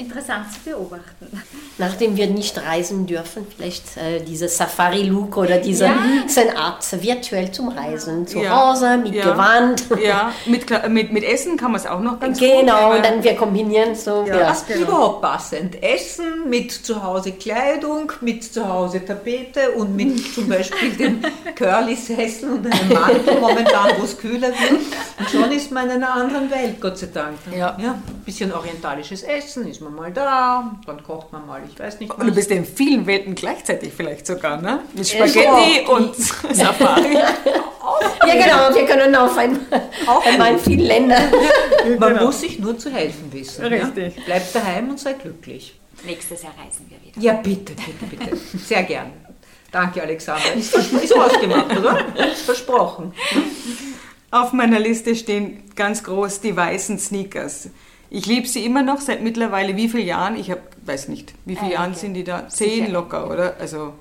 [0.00, 1.26] interessant zu beobachten.
[1.78, 5.98] Nachdem wir nicht reisen dürfen, vielleicht äh, dieser Safari-Look oder dieser Ja.
[6.36, 8.26] eine Art virtuell zum Reisen.
[8.26, 8.50] Zu Ja.
[8.70, 9.30] Hause, mit Ja.
[9.30, 9.84] Gewand.
[10.02, 12.96] Ja, mit, mit, mit Essen kann man es auch noch ganz Genau, gut.
[12.96, 14.24] und dann wir kombinieren so.
[14.26, 14.36] Ja.
[14.40, 14.48] Ja.
[14.48, 15.82] Das ist überhaupt passend.
[15.82, 21.22] Essen mit zu Hause Kleidung, mit zu Hause Tapete und mit zum Beispiel dem
[21.54, 24.80] Curly-Sessel und einem Mantel momentan, wo es kühler wird.
[25.18, 27.36] Und schon ist man in einer anderen Welt, Gott sei Dank.
[27.56, 27.76] Ja.
[27.76, 32.12] ein bisschen orientalisches Essen, ist man mal da, dann kocht man mal, ich weiß nicht
[32.12, 34.80] Und du bist ja in vielen Welten gleichzeitig vielleicht sogar, ne?
[34.94, 35.92] Mit Spaghetti so.
[35.94, 36.16] und
[36.54, 37.14] Safari.
[37.14, 39.58] ja, genau, wir können auf ein,
[40.06, 41.18] Auch einmal in viele Länder.
[41.98, 42.26] Man Genau.
[42.26, 43.64] muss sich nur zu helfen wissen.
[43.64, 44.16] Richtig.
[44.16, 44.22] Ja?
[44.24, 45.78] Bleibt daheim und sei glücklich.
[46.04, 47.20] Nächstes Jahr reisen wir wieder.
[47.20, 48.36] Ja, bitte, bitte, bitte.
[48.58, 49.12] Sehr gern.
[49.72, 50.52] Danke, Alexander.
[50.56, 52.04] Ist, ist ausgemacht, oder?
[52.44, 53.12] Versprochen.
[54.32, 57.68] Auf meiner Liste stehen ganz groß die weißen Sneakers.
[58.10, 60.36] Ich liebe sie immer noch seit mittlerweile wie vielen Jahren?
[60.36, 61.74] Ich habe, weiß nicht, wie viele Einige.
[61.74, 62.48] Jahren sind die da?
[62.48, 63.56] Zehn Sicher locker, oder?
[63.60, 63.94] Also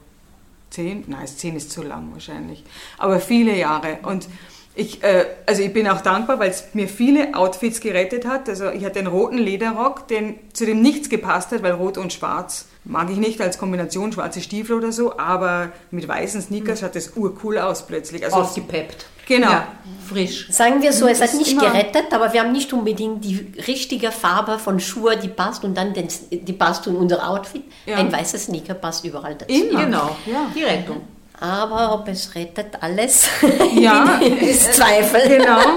[0.71, 1.03] zehn?
[1.07, 2.63] Nein, zehn ist zu lang wahrscheinlich.
[2.97, 3.99] Aber viele Jahre.
[4.01, 4.27] Und
[4.73, 8.49] ich, äh, also ich bin auch dankbar, weil es mir viele Outfits gerettet hat.
[8.49, 12.11] Also ich hatte einen roten Lederrock, den, zu dem nichts gepasst hat, weil rot und
[12.11, 16.95] schwarz mag ich nicht als Kombination, schwarze Stiefel oder so, aber mit weißen Sneakers schaut
[16.95, 18.23] das urcool aus plötzlich.
[18.25, 19.05] Also Ausgepeppt.
[19.29, 19.49] Genau.
[19.51, 19.67] Ja,
[20.09, 20.47] frisch.
[20.51, 24.59] Sagen wir so, es hat nicht gerettet, aber wir haben nicht unbedingt die richtige Farbe
[24.59, 27.63] von Schuhe, die passt und dann den, die passt zu unser Outfit.
[27.85, 27.95] Ja.
[27.97, 29.53] Ein weißer Sneaker passt überall dazu.
[29.53, 29.85] Immer.
[29.85, 30.47] Genau, Ja.
[30.53, 31.01] die Rettung.
[31.41, 33.29] Aber ob es rettet alles,
[33.75, 35.37] Ja, ist Zweifel.
[35.37, 35.59] Genau.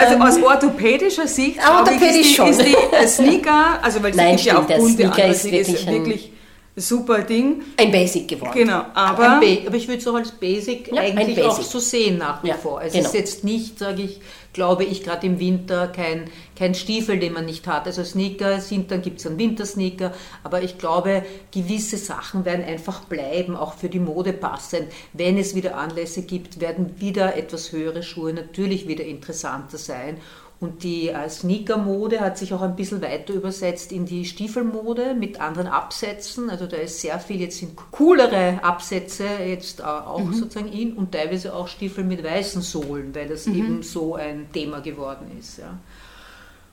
[0.00, 2.48] Also aus orthopädischer Sicht glaube ich, orthopädisch ist, die, schon.
[2.50, 5.68] ist die Sneaker, also weil es gibt ja auch bunte Sneaker andere ist Sneaker, ist
[5.68, 6.32] wirklich wirklich
[6.78, 7.62] super Ding.
[7.76, 8.52] Ein Basic geworden.
[8.54, 11.56] Genau, Aber, aber ein Ba- aber ich würde es auch als Basic Ja, eigentlich auch
[11.56, 11.70] Basic.
[11.72, 12.80] so sehen nach wie Ja, vor.
[12.82, 13.06] Es genau.
[13.06, 14.20] ist jetzt nicht, sage ich,
[14.52, 17.86] glaube ich, gerade im Winter kein, kein Stiefel, den man nicht hat.
[17.86, 20.12] Also Sneaker sind, dann gibt es einen Wintersneaker,
[20.42, 21.22] aber ich glaube,
[21.52, 24.84] gewisse Sachen werden einfach bleiben, auch für die Mode passend.
[25.12, 30.18] Wenn es wieder Anlässe gibt, werden wieder etwas höhere Schuhe natürlich wieder interessanter sein.
[30.60, 35.40] Und die äh, Sneaker-Mode hat sich auch ein bisschen weiter übersetzt in die Stiefelmode mit
[35.40, 36.50] anderen Absätzen.
[36.50, 41.12] Also da ist sehr viel, jetzt sind coolere Absätze jetzt äh, auch sozusagen in und
[41.12, 45.58] teilweise auch Stiefel mit weißen Sohlen, weil das eben so ein Thema geworden ist.
[45.58, 45.78] Ja.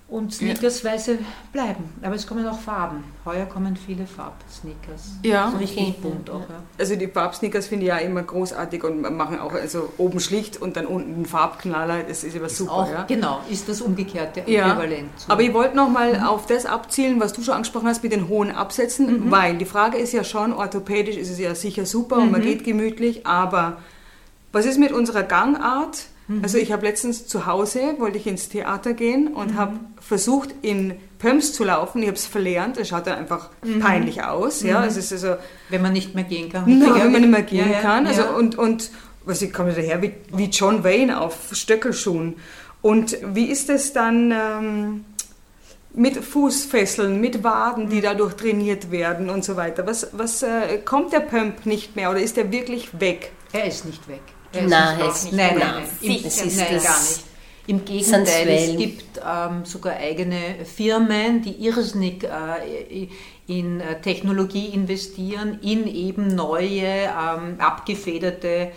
[0.07, 1.17] Und Sneakers weiße
[1.51, 3.03] bleiben, aber es kommen auch Farben.
[3.25, 5.13] Heuer kommen viele Farb-Sneakers.
[5.23, 5.49] Ja.
[5.49, 6.41] So richtig bunt auch.
[6.41, 6.61] Ja.
[6.77, 10.77] also die Farbsneakers finde ich ja immer großartig und machen auch also oben schlicht und
[10.77, 12.03] dann unten einen Farbknaller.
[12.03, 12.71] Das ist immer super.
[12.71, 13.03] Auch, ja.
[13.05, 15.19] Genau, ist das umgekehrte Ja, Äquivalent.
[15.19, 18.27] zu- aber ich wollte nochmal auf das abzielen, was du schon angesprochen hast mit den
[18.27, 22.31] hohen Absätzen, weil die Frage ist ja schon, orthopädisch ist es ja sicher super und
[22.31, 23.77] man geht gemütlich, aber
[24.51, 26.05] was ist mit unserer Gangart?
[26.41, 30.95] Also ich habe letztens zu Hause, wollte ich ins Theater gehen und habe versucht in
[31.19, 33.49] Pumps zu laufen, ich habe es verlernt, es schaut dann einfach
[33.79, 35.35] peinlich aus, ja, es ist also
[35.69, 36.63] Wenn man nicht mehr gehen kann.
[36.65, 38.07] na, Ja, wenn man nicht mehr gehen ja, kann.
[38.07, 38.89] Also und, und
[39.23, 42.35] was ich komme daher wie, wie John Wayne auf Stöckelschuhen.
[42.81, 45.05] Und wie ist es dann ähm,
[45.93, 49.87] mit Fußfesseln, mit Waden, die dadurch trainiert werden und so weiter?
[49.87, 53.31] Was, was äh, kommt der Pump nicht mehr oder ist er wirklich weg?
[53.53, 54.21] Er ist nicht weg.
[54.55, 55.83] Nein, nicht nein, nein, nein.
[56.01, 57.23] Nein, ist nein gar nicht.
[57.67, 63.07] Im Gegenteil, es gibt ähm, sogar eigene Firmen, die irrsinnig äh,
[63.47, 68.71] in äh, Technologie investieren, in eben neue, ähm, abgefederte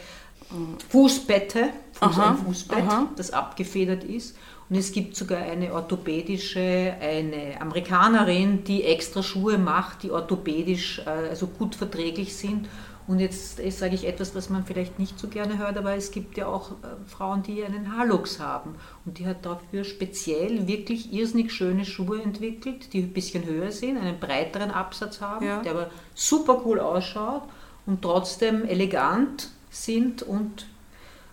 [0.89, 2.85] Fußbette, Fuß ein Fußbett,
[3.17, 4.37] das abgefedert ist.
[4.71, 11.31] Und es gibt sogar eine orthopädische, eine Amerikanerin, die extra Schuhe macht, die orthopädisch äh,
[11.31, 12.69] also gut verträglich sind.
[13.09, 16.37] Und jetzt sage ich etwas, was man vielleicht nicht so gerne hört, aber es gibt
[16.37, 16.75] ja auch äh,
[17.07, 18.75] Frauen, die einen Haarlux haben.
[19.07, 23.97] Und die hat dafür speziell wirklich irrsinnig schöne Schuhe entwickelt, die ein bisschen höher sind,
[23.97, 25.63] einen breiteren Absatz haben, Ja.
[25.63, 27.43] der aber super cool ausschaut
[27.87, 30.67] und trotzdem elegant sind und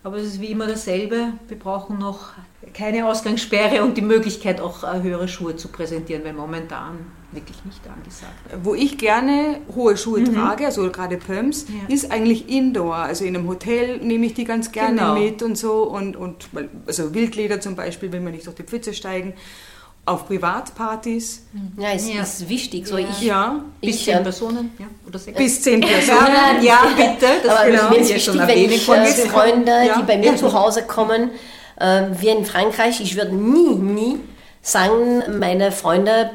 [0.03, 1.33] aber es ist wie immer dasselbe.
[1.47, 2.33] Wir brauchen noch
[2.75, 6.99] keine Ausgangssperre und die Möglichkeit, auch äh, höhere Schuhe zu präsentieren, weil momentan
[7.35, 8.33] wirklich nicht angesagt.
[8.63, 11.81] Wo ich gerne hohe Schuhe trage, also gerade Pumps, Mhm.
[11.87, 11.93] Ja.
[11.93, 12.95] ist eigentlich Indoor.
[12.95, 15.19] Also in einem Hotel nehme ich die ganz gerne Genau.
[15.19, 15.83] mit und so.
[15.83, 16.49] Und, und
[16.87, 19.33] also Wildleder zum Beispiel, will man nicht durch die Pfütze steigen.
[20.07, 21.43] Auf Privatpartys,
[21.79, 22.21] Ja, es Ja.
[22.21, 22.85] ist wichtig.
[22.87, 25.35] So ich, ja, Bis ich, zehn Personen, ja, oder sechs.
[25.37, 26.61] bis zehn Personen.
[26.61, 29.97] ja, bitte, das aber müssen mir wir ist wichtig, wenn ich äh, Freunde, Ja.
[29.99, 31.31] die bei mir zu Hause kommen,
[31.77, 34.17] äh, wie in Frankreich, ich würde nie, nie
[34.67, 36.31] sagen, meine Freunde,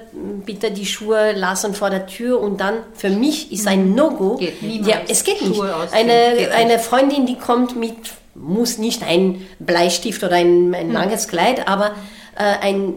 [0.47, 4.39] bitte die Schuhe lassen vor der Tür und dann für mich ist ein No-Go.
[4.41, 4.69] Mhm.
[4.69, 4.87] Nicht.
[4.87, 5.61] Ja, es geht nicht.
[5.93, 7.97] Eine, geht eine Freundin, die kommt mit,
[8.37, 10.75] muss nicht ein Bleistift oder ein, Mhm.
[10.75, 11.91] ein langes Kleid, aber
[12.37, 12.95] äh, ein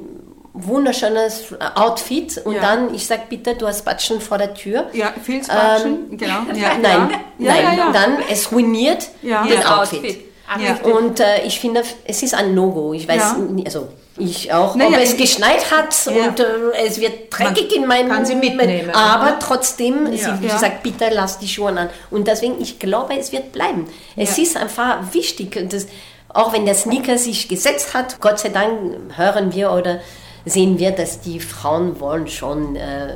[0.54, 2.62] wunderschönes Outfit und Ja.
[2.62, 4.86] dann, ich sag bitte, du hast Batschen vor der Tür.
[4.94, 6.42] Ja, Filzbatschen, genau.
[6.56, 7.10] Ja, Nein, ja.
[7.40, 7.92] nein, Ja, ja.
[7.92, 9.44] dann es ruiniert Ja.
[9.48, 10.00] den Outfit.
[10.00, 10.26] Outfit.
[10.64, 10.92] Ja.
[10.94, 12.94] Und äh, ich finde, es ist ein No-Go.
[12.94, 16.28] Ich weiß, also ich auch, Naja, ob es geschneit hat Ja.
[16.30, 16.44] und äh,
[16.86, 18.10] es wird dreckig in meinem...
[18.10, 18.92] kann sie mitnehmen.
[18.92, 20.38] Aber trotzdem, Ja.
[20.38, 20.58] sie Ja.
[20.58, 21.90] sagt, bitte lass die Schuhe an.
[22.12, 23.88] Und deswegen, ich glaube, es wird bleiben.
[24.16, 25.56] Es ist einfach wichtig.
[25.58, 25.88] und Das,
[26.30, 30.00] auch wenn der Sneaker sich gesetzt hat, Gott sei Dank hören wir oder
[30.46, 33.16] sehen wir, dass die Frauen wollen schon äh,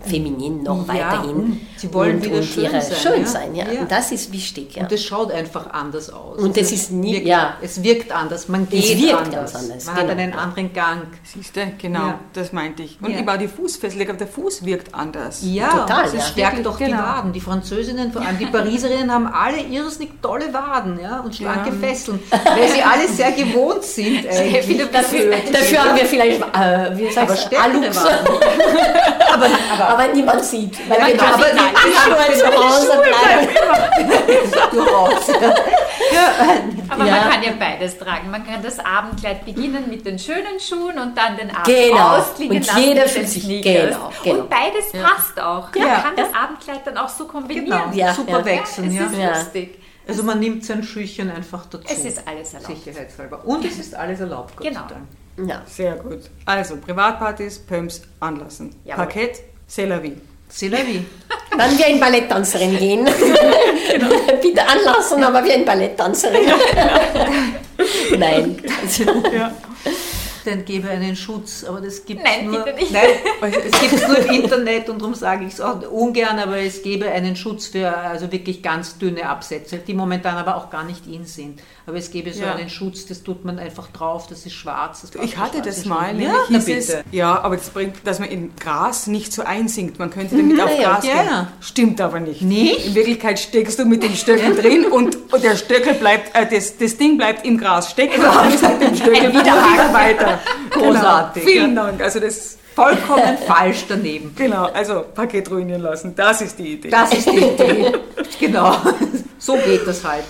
[0.00, 1.30] feminin noch Ja, weiterhin.
[1.36, 3.26] und sie wollen und, wieder und schön ihre sein, Schön ja.
[3.26, 3.64] sein, ja.
[3.70, 3.80] Ja.
[3.80, 4.82] Und das ist wichtig, ja.
[4.82, 6.38] Und es schaut einfach anders aus.
[6.38, 7.54] Und Also es ist nie- wirkt, ja.
[7.60, 9.52] Es wirkt anders, man geht wirkt anders.
[9.52, 10.08] ganz anders, Man genau.
[10.08, 11.02] hat einen anderen Gang.
[11.24, 12.18] Siehst du, genau, Ja.
[12.32, 12.98] das meinte ich.
[13.02, 13.20] Und Ja.
[13.20, 15.40] über die Fußfessel, ich glaube, der Fuß wirkt anders.
[15.42, 16.20] Ja, Total, es ja.
[16.20, 16.98] stärkt doch die Genau.
[16.98, 17.32] Waden.
[17.32, 22.20] Die Französinnen, vor allem die Pariserinnen, haben alle irrsinnig tolle Waden ja, und schlanke Fesseln,
[22.30, 24.24] weil sie alle sehr gewohnt sind.
[24.24, 28.26] Dafür, dafür haben wir vielleicht, äh, wie sagst du, Alux, Waden.
[29.32, 30.78] aber, aber, aber niemand sieht.
[30.88, 33.48] Weil wir Genau, dürfen aber die- Schuhe zu Hause bleiben.
[34.72, 35.28] durchaus.
[36.88, 37.12] Aber Ja.
[37.16, 38.30] man kann ja beides tragen.
[38.30, 42.18] Man kann das Abendkleid beginnen mit den schönen Schuhen und dann den Abend Genau.
[42.18, 43.94] ausklingen Und lassen jeder mit fühlt den sich- Sneakers.
[43.94, 44.40] genau, genau.
[44.42, 45.74] Und beides passt auch.
[45.74, 46.00] Man Ja.
[46.00, 47.66] kann das Abendkleid dann auch so kombinieren.
[47.90, 48.44] Genau, Ja, super ja.
[48.44, 48.88] wechseln.
[48.88, 49.06] es Ja.
[49.06, 49.28] ist Ja.
[49.30, 49.78] lustig.
[50.06, 51.84] Also man nimmt sein Schüchchen einfach dazu.
[51.86, 52.76] Es ist alles erlaubt.
[52.84, 53.44] Sicherheitshalber.
[53.44, 54.80] Und es ist alles erlaubt, Gott Genau.
[54.88, 55.50] sei Dank.
[55.50, 55.62] Ja.
[55.66, 56.20] Sehr gut.
[56.46, 58.74] Also, Privatpartys, Pumps anlassen.
[58.84, 59.04] Jawohl.
[59.04, 60.14] Parkett, c'est la vie.
[60.48, 61.02] C'est la vie.
[61.56, 63.04] Dann wie ein Balletttänzerin gehen.
[63.04, 64.08] Genau.
[64.42, 66.40] Bitte anlassen, aber wie ein Balletttänzerin.
[68.18, 68.56] Nein.
[69.32, 69.52] Ja.
[70.44, 72.92] Dann gebe einen Schutz, aber das gibt Nein, nur, nicht.
[72.92, 73.08] Nein,
[73.70, 76.82] es gibt es nur im Internet und darum sage ich es auch ungern, aber es
[76.82, 81.06] gebe einen Schutz für also wirklich ganz dünne Absätze, die momentan aber auch gar nicht
[81.06, 81.60] in sind.
[81.86, 82.54] Aber es gebe so Ja.
[82.54, 85.00] einen Schutz, das tut man einfach drauf, das ist schwarz.
[85.02, 87.04] Das Ich hatte das mal, Ja, nämlich na hieß es, bitte.
[87.12, 89.98] ja, aber das bringt, dass man in Gras nicht so einsinkt.
[89.98, 91.26] Man könnte damit auf ja, Gras ja, gehen.
[91.30, 91.52] ja.
[91.60, 92.42] Stimmt aber nicht.
[92.42, 92.86] Nicht?
[92.88, 96.76] In Wirklichkeit steckst du mit dem Stöckel drin und, und der Stöckel bleibt, äh, das,
[96.76, 99.54] das Ding bleibt im Gras stecken und du bist mit dem Stöckel wieder
[99.94, 100.27] weiter.
[100.70, 101.52] Großartig, Genau.
[101.56, 102.00] Vielen Dank.
[102.02, 104.34] Also das, Vollkommen falsch daneben.
[104.36, 106.14] genau, also Paket ruinieren lassen.
[106.14, 106.90] Das ist die Idee.
[106.90, 107.92] Das ist die Idee.
[108.40, 108.76] genau.
[109.38, 110.22] So geht das halt.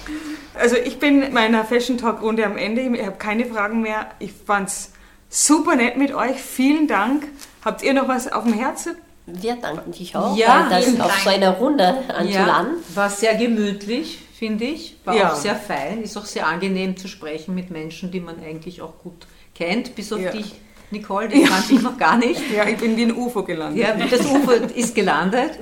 [0.54, 2.80] Also ich bin meiner Fashion Talk Runde am Ende.
[2.82, 4.06] Ich habe keine Fragen mehr.
[4.18, 4.92] Ich fand's
[5.28, 6.36] super nett mit euch.
[6.40, 7.24] Vielen Dank.
[7.64, 8.96] Habt ihr noch was auf dem Herzen?
[9.30, 12.68] wir danken dich auch, Ja, weil das auf so einer Runde anzuladen.
[12.94, 14.96] war sehr gemütlich, finde ich.
[15.04, 15.32] War Ja.
[15.32, 16.00] auch sehr fein.
[16.02, 19.26] Ist auch sehr angenehm zu sprechen mit Menschen, die man eigentlich auch gut
[19.58, 19.94] kennt.
[19.94, 20.30] Bis auf Ja.
[20.30, 20.54] dich,
[20.90, 22.40] Nicole, die kannte ich noch gar nicht.
[22.50, 23.78] Ja, ich bin wie ein UFO gelandet.
[23.82, 25.58] Ja, das UFO ist gelandet.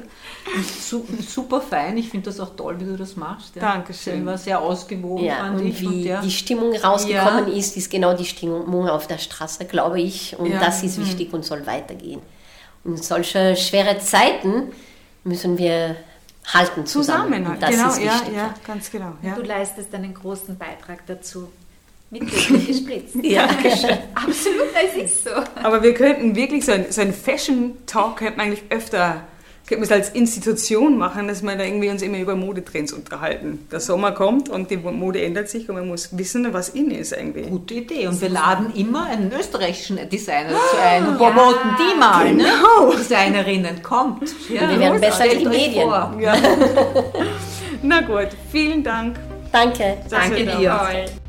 [0.81, 1.97] Su super fein.
[1.97, 3.57] Ich finde das auch toll, wie du das machst.
[3.57, 3.63] Ja.
[3.63, 4.15] Dankeschön.
[4.15, 5.81] Selber sehr ausgewogen, Ja, fand und ich.
[5.81, 6.21] wie ja.
[6.21, 7.55] die Stimmung rausgekommen Ja.
[7.59, 10.39] ist, ist genau die Stimmung auf der Straße, glaube ich.
[10.39, 10.61] Und Ja.
[10.61, 12.21] das ist wichtig und soll weitergehen.
[12.85, 14.71] Und solche schwere Zeiten
[15.25, 15.97] müssen wir
[16.47, 17.33] halten zusammen.
[17.43, 18.35] Zusammen, Und das genau, ist ja, wichtig.
[18.37, 19.13] ja, ganz genau.
[19.23, 19.35] Ja.
[19.35, 21.49] Du leistest einen großen Beitrag dazu.
[22.11, 23.17] Mit Glück gespritzt.
[23.23, 23.45] Ja.
[24.15, 25.31] Absolut, es ist so.
[25.63, 29.25] Aber wir könnten wirklich so ein, so ein Fashion Talk könnten wir eigentlich öfter,
[29.67, 33.67] könnten wir es als Institution machen, dass wir da irgendwie uns immer über Modetrends unterhalten.
[33.73, 37.13] Der Sommer kommt und die Mode ändert sich und man muss wissen, was in ist
[37.13, 37.43] irgendwie.
[37.43, 38.07] Gute Idee.
[38.07, 42.29] Und wir laden immer einen österreichischen Designer dazu ein und promoten die mal.
[42.29, 42.91] Genau.
[42.91, 42.97] Ne?
[42.99, 44.23] Designerinnen, kommt.
[44.49, 45.83] Ja, Wir werden besser wie die Medien.
[45.83, 46.15] vor.
[47.83, 49.17] Na gut, vielen Dank.
[49.51, 49.99] Danke.
[50.09, 50.71] Danke dir.
[50.71, 51.26] wart.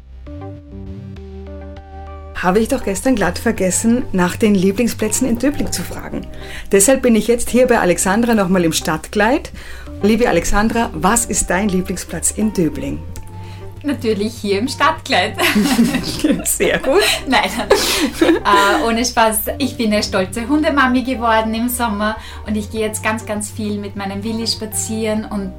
[2.41, 6.27] Habe ich doch gestern glatt vergessen, nach den Lieblingsplätzen in Döbling zu fragen.
[6.71, 9.51] Deshalb bin ich jetzt hier bei Alexandra nochmal im Stadtkleid.
[10.03, 12.99] Liebe Alexandra, was ist dein Lieblingsplatz in Döbling?
[13.81, 15.35] Natürlich hier im Stadtkleid.
[16.43, 17.01] Sehr gut.
[17.27, 17.49] Nein,
[18.21, 19.39] äh, ohne Spaß.
[19.57, 23.79] Ich bin eine stolze Hundemami geworden im Sommer und ich gehe jetzt ganz, ganz viel
[23.79, 25.53] mit meinem Willi spazieren und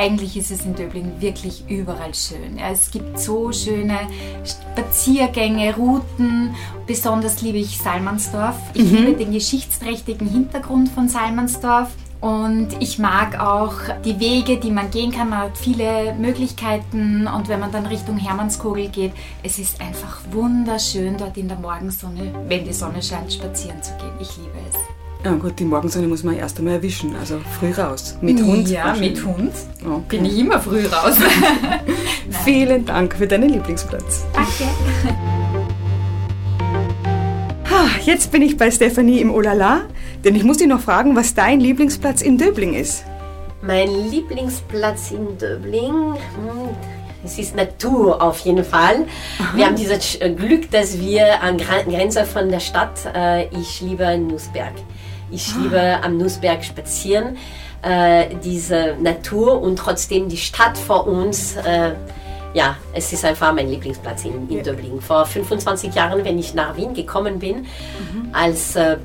[0.00, 2.58] eigentlich ist es in Döbling wirklich überall schön.
[2.58, 3.98] Es gibt so schöne
[4.44, 6.54] Spaziergänge, Routen.
[6.86, 8.56] Besonders liebe ich Salmansdorf.
[8.72, 8.96] Ich mhm.
[8.96, 11.90] liebe den geschichtsträchtigen Hintergrund von Salmansdorf.
[12.22, 13.74] Und ich mag auch
[14.04, 15.30] die Wege, die man gehen kann.
[15.30, 17.26] Man hat viele Möglichkeiten.
[17.26, 22.32] Und wenn man dann Richtung Hermannskogel geht, es ist einfach wunderschön, dort in der Morgensonne,
[22.48, 24.12] wenn die Sonne scheint, spazieren zu gehen.
[24.18, 24.99] Ich liebe es.
[25.24, 28.16] Ja gut, die Morgensonne muss man erst einmal erwischen, also früh raus.
[28.22, 28.68] Mit Hund?
[28.68, 29.52] Ja, mit Hund
[29.84, 30.16] okay.
[30.16, 31.16] bin ich immer früh raus.
[32.44, 34.24] Vielen Dank für deinen Lieblingsplatz.
[34.32, 34.64] Danke.
[38.04, 39.82] Jetzt bin ich bei Stefanie im Olala,
[40.24, 43.04] denn ich muss dich noch fragen, was dein Lieblingsplatz in Döbling ist.
[43.62, 46.70] Mein Lieblingsplatz in Döbling, hm,
[47.22, 49.06] es ist Natur auf jeden Fall.
[49.38, 49.56] Aha.
[49.56, 54.72] Wir haben dieses Glück, dass wir an Grenze von der Stadt, äh, ich liebe Nussberg.
[55.30, 57.36] Ich liebe am Nussberg spazieren,
[57.82, 61.56] äh, diese Natur und trotzdem die Stadt vor uns.
[61.56, 61.92] Äh,
[62.52, 64.62] ja, es ist einfach mein Lieblingsplatz in, in ja.
[64.62, 65.00] Döbling.
[65.00, 68.30] Vor 25 Jahren, wenn ich nach Wien gekommen bin, mhm.
[68.32, 68.96] als äh,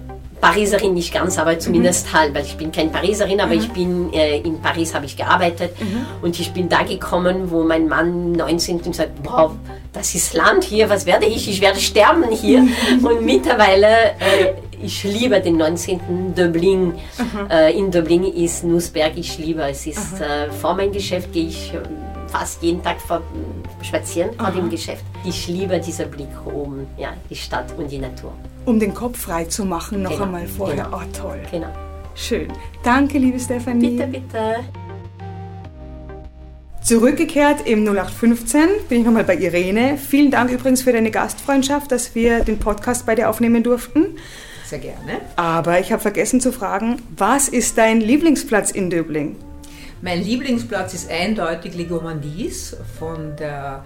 [0.42, 2.18] Pariserin nicht ganz, aber zumindest mhm.
[2.18, 3.60] halb, weil ich bin kein Pariserin, aber mhm.
[3.60, 6.06] ich bin äh, in Paris habe ich gearbeitet mhm.
[6.22, 9.52] und ich bin da gekommen, wo mein Mann 19 und sagt, wow,
[9.94, 11.50] das ist Land hier, was werde ich?
[11.50, 12.68] Ich werde sterben hier.
[13.02, 13.88] und mittlerweile,
[14.20, 14.54] äh,
[14.86, 16.34] ich liebe den 19.
[16.36, 16.94] Döbling.
[17.50, 19.86] Äh, in Döbling ist Nussberg, ich liebe es.
[19.86, 21.82] Ist, äh, vor meinem Geschäft gehe ich ähm,
[22.28, 23.22] fast jeden Tag vor,
[23.82, 25.04] spazieren vor dem Geschäft.
[25.24, 28.34] Ich liebe diesen Blick oben, ja, die Stadt und die Natur.
[28.66, 30.24] Um den Kopf frei zu machen, noch genau.
[30.24, 30.86] einmal vorher.
[30.86, 30.98] Genau.
[30.98, 31.40] Oh, toll.
[31.52, 31.70] Genau.
[32.16, 32.48] Schön.
[32.84, 33.98] Danke, liebe Stefanie.
[33.98, 34.56] Bitte, bitte.
[36.82, 39.98] Zurückgekehrt im 0815 bin ich nochmal bei Irene.
[39.98, 44.18] Vielen Dank übrigens für deine Gastfreundschaft, dass wir den Podcast bei dir aufnehmen durften.
[44.66, 45.22] Sehr gerne.
[45.36, 49.36] Aber ich habe vergessen zu fragen, was ist dein Lieblingsplatz in Döbling?
[50.02, 53.86] Mein Lieblingsplatz ist eindeutig Legomandis von der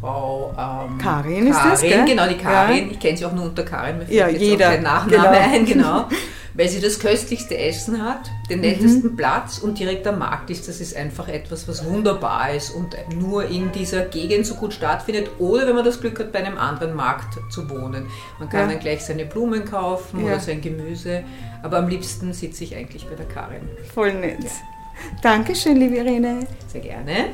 [0.00, 2.04] Frau ähm, Karin, ist das, gell?
[2.04, 2.86] genau, die Karin.
[2.86, 2.92] Ja.
[2.92, 3.98] Ich kenne sie auch nur unter Karin.
[3.98, 4.66] Mir fällt ja, jetzt jeder.
[4.66, 5.54] Auch der Nachname genau.
[5.54, 6.08] ein, genau.
[6.58, 9.16] weil sie das köstlichste Essen hat, den nettesten mhm.
[9.16, 10.66] Platz und direkt am Markt ist.
[10.66, 15.30] Das ist einfach etwas, was wunderbar ist und nur in dieser Gegend so gut stattfindet.
[15.38, 18.06] Oder wenn man das Glück hat, bei einem anderen Markt zu wohnen.
[18.40, 18.66] Man kann ja.
[18.74, 21.22] dann gleich seine Blumen kaufen oder sein Gemüse.
[21.62, 23.68] Aber am liebsten sitze ich eigentlich bei der Karin.
[23.94, 24.44] Voll nett.
[25.22, 26.44] Dankeschön, liebe Irene.
[26.66, 27.26] Sehr gerne.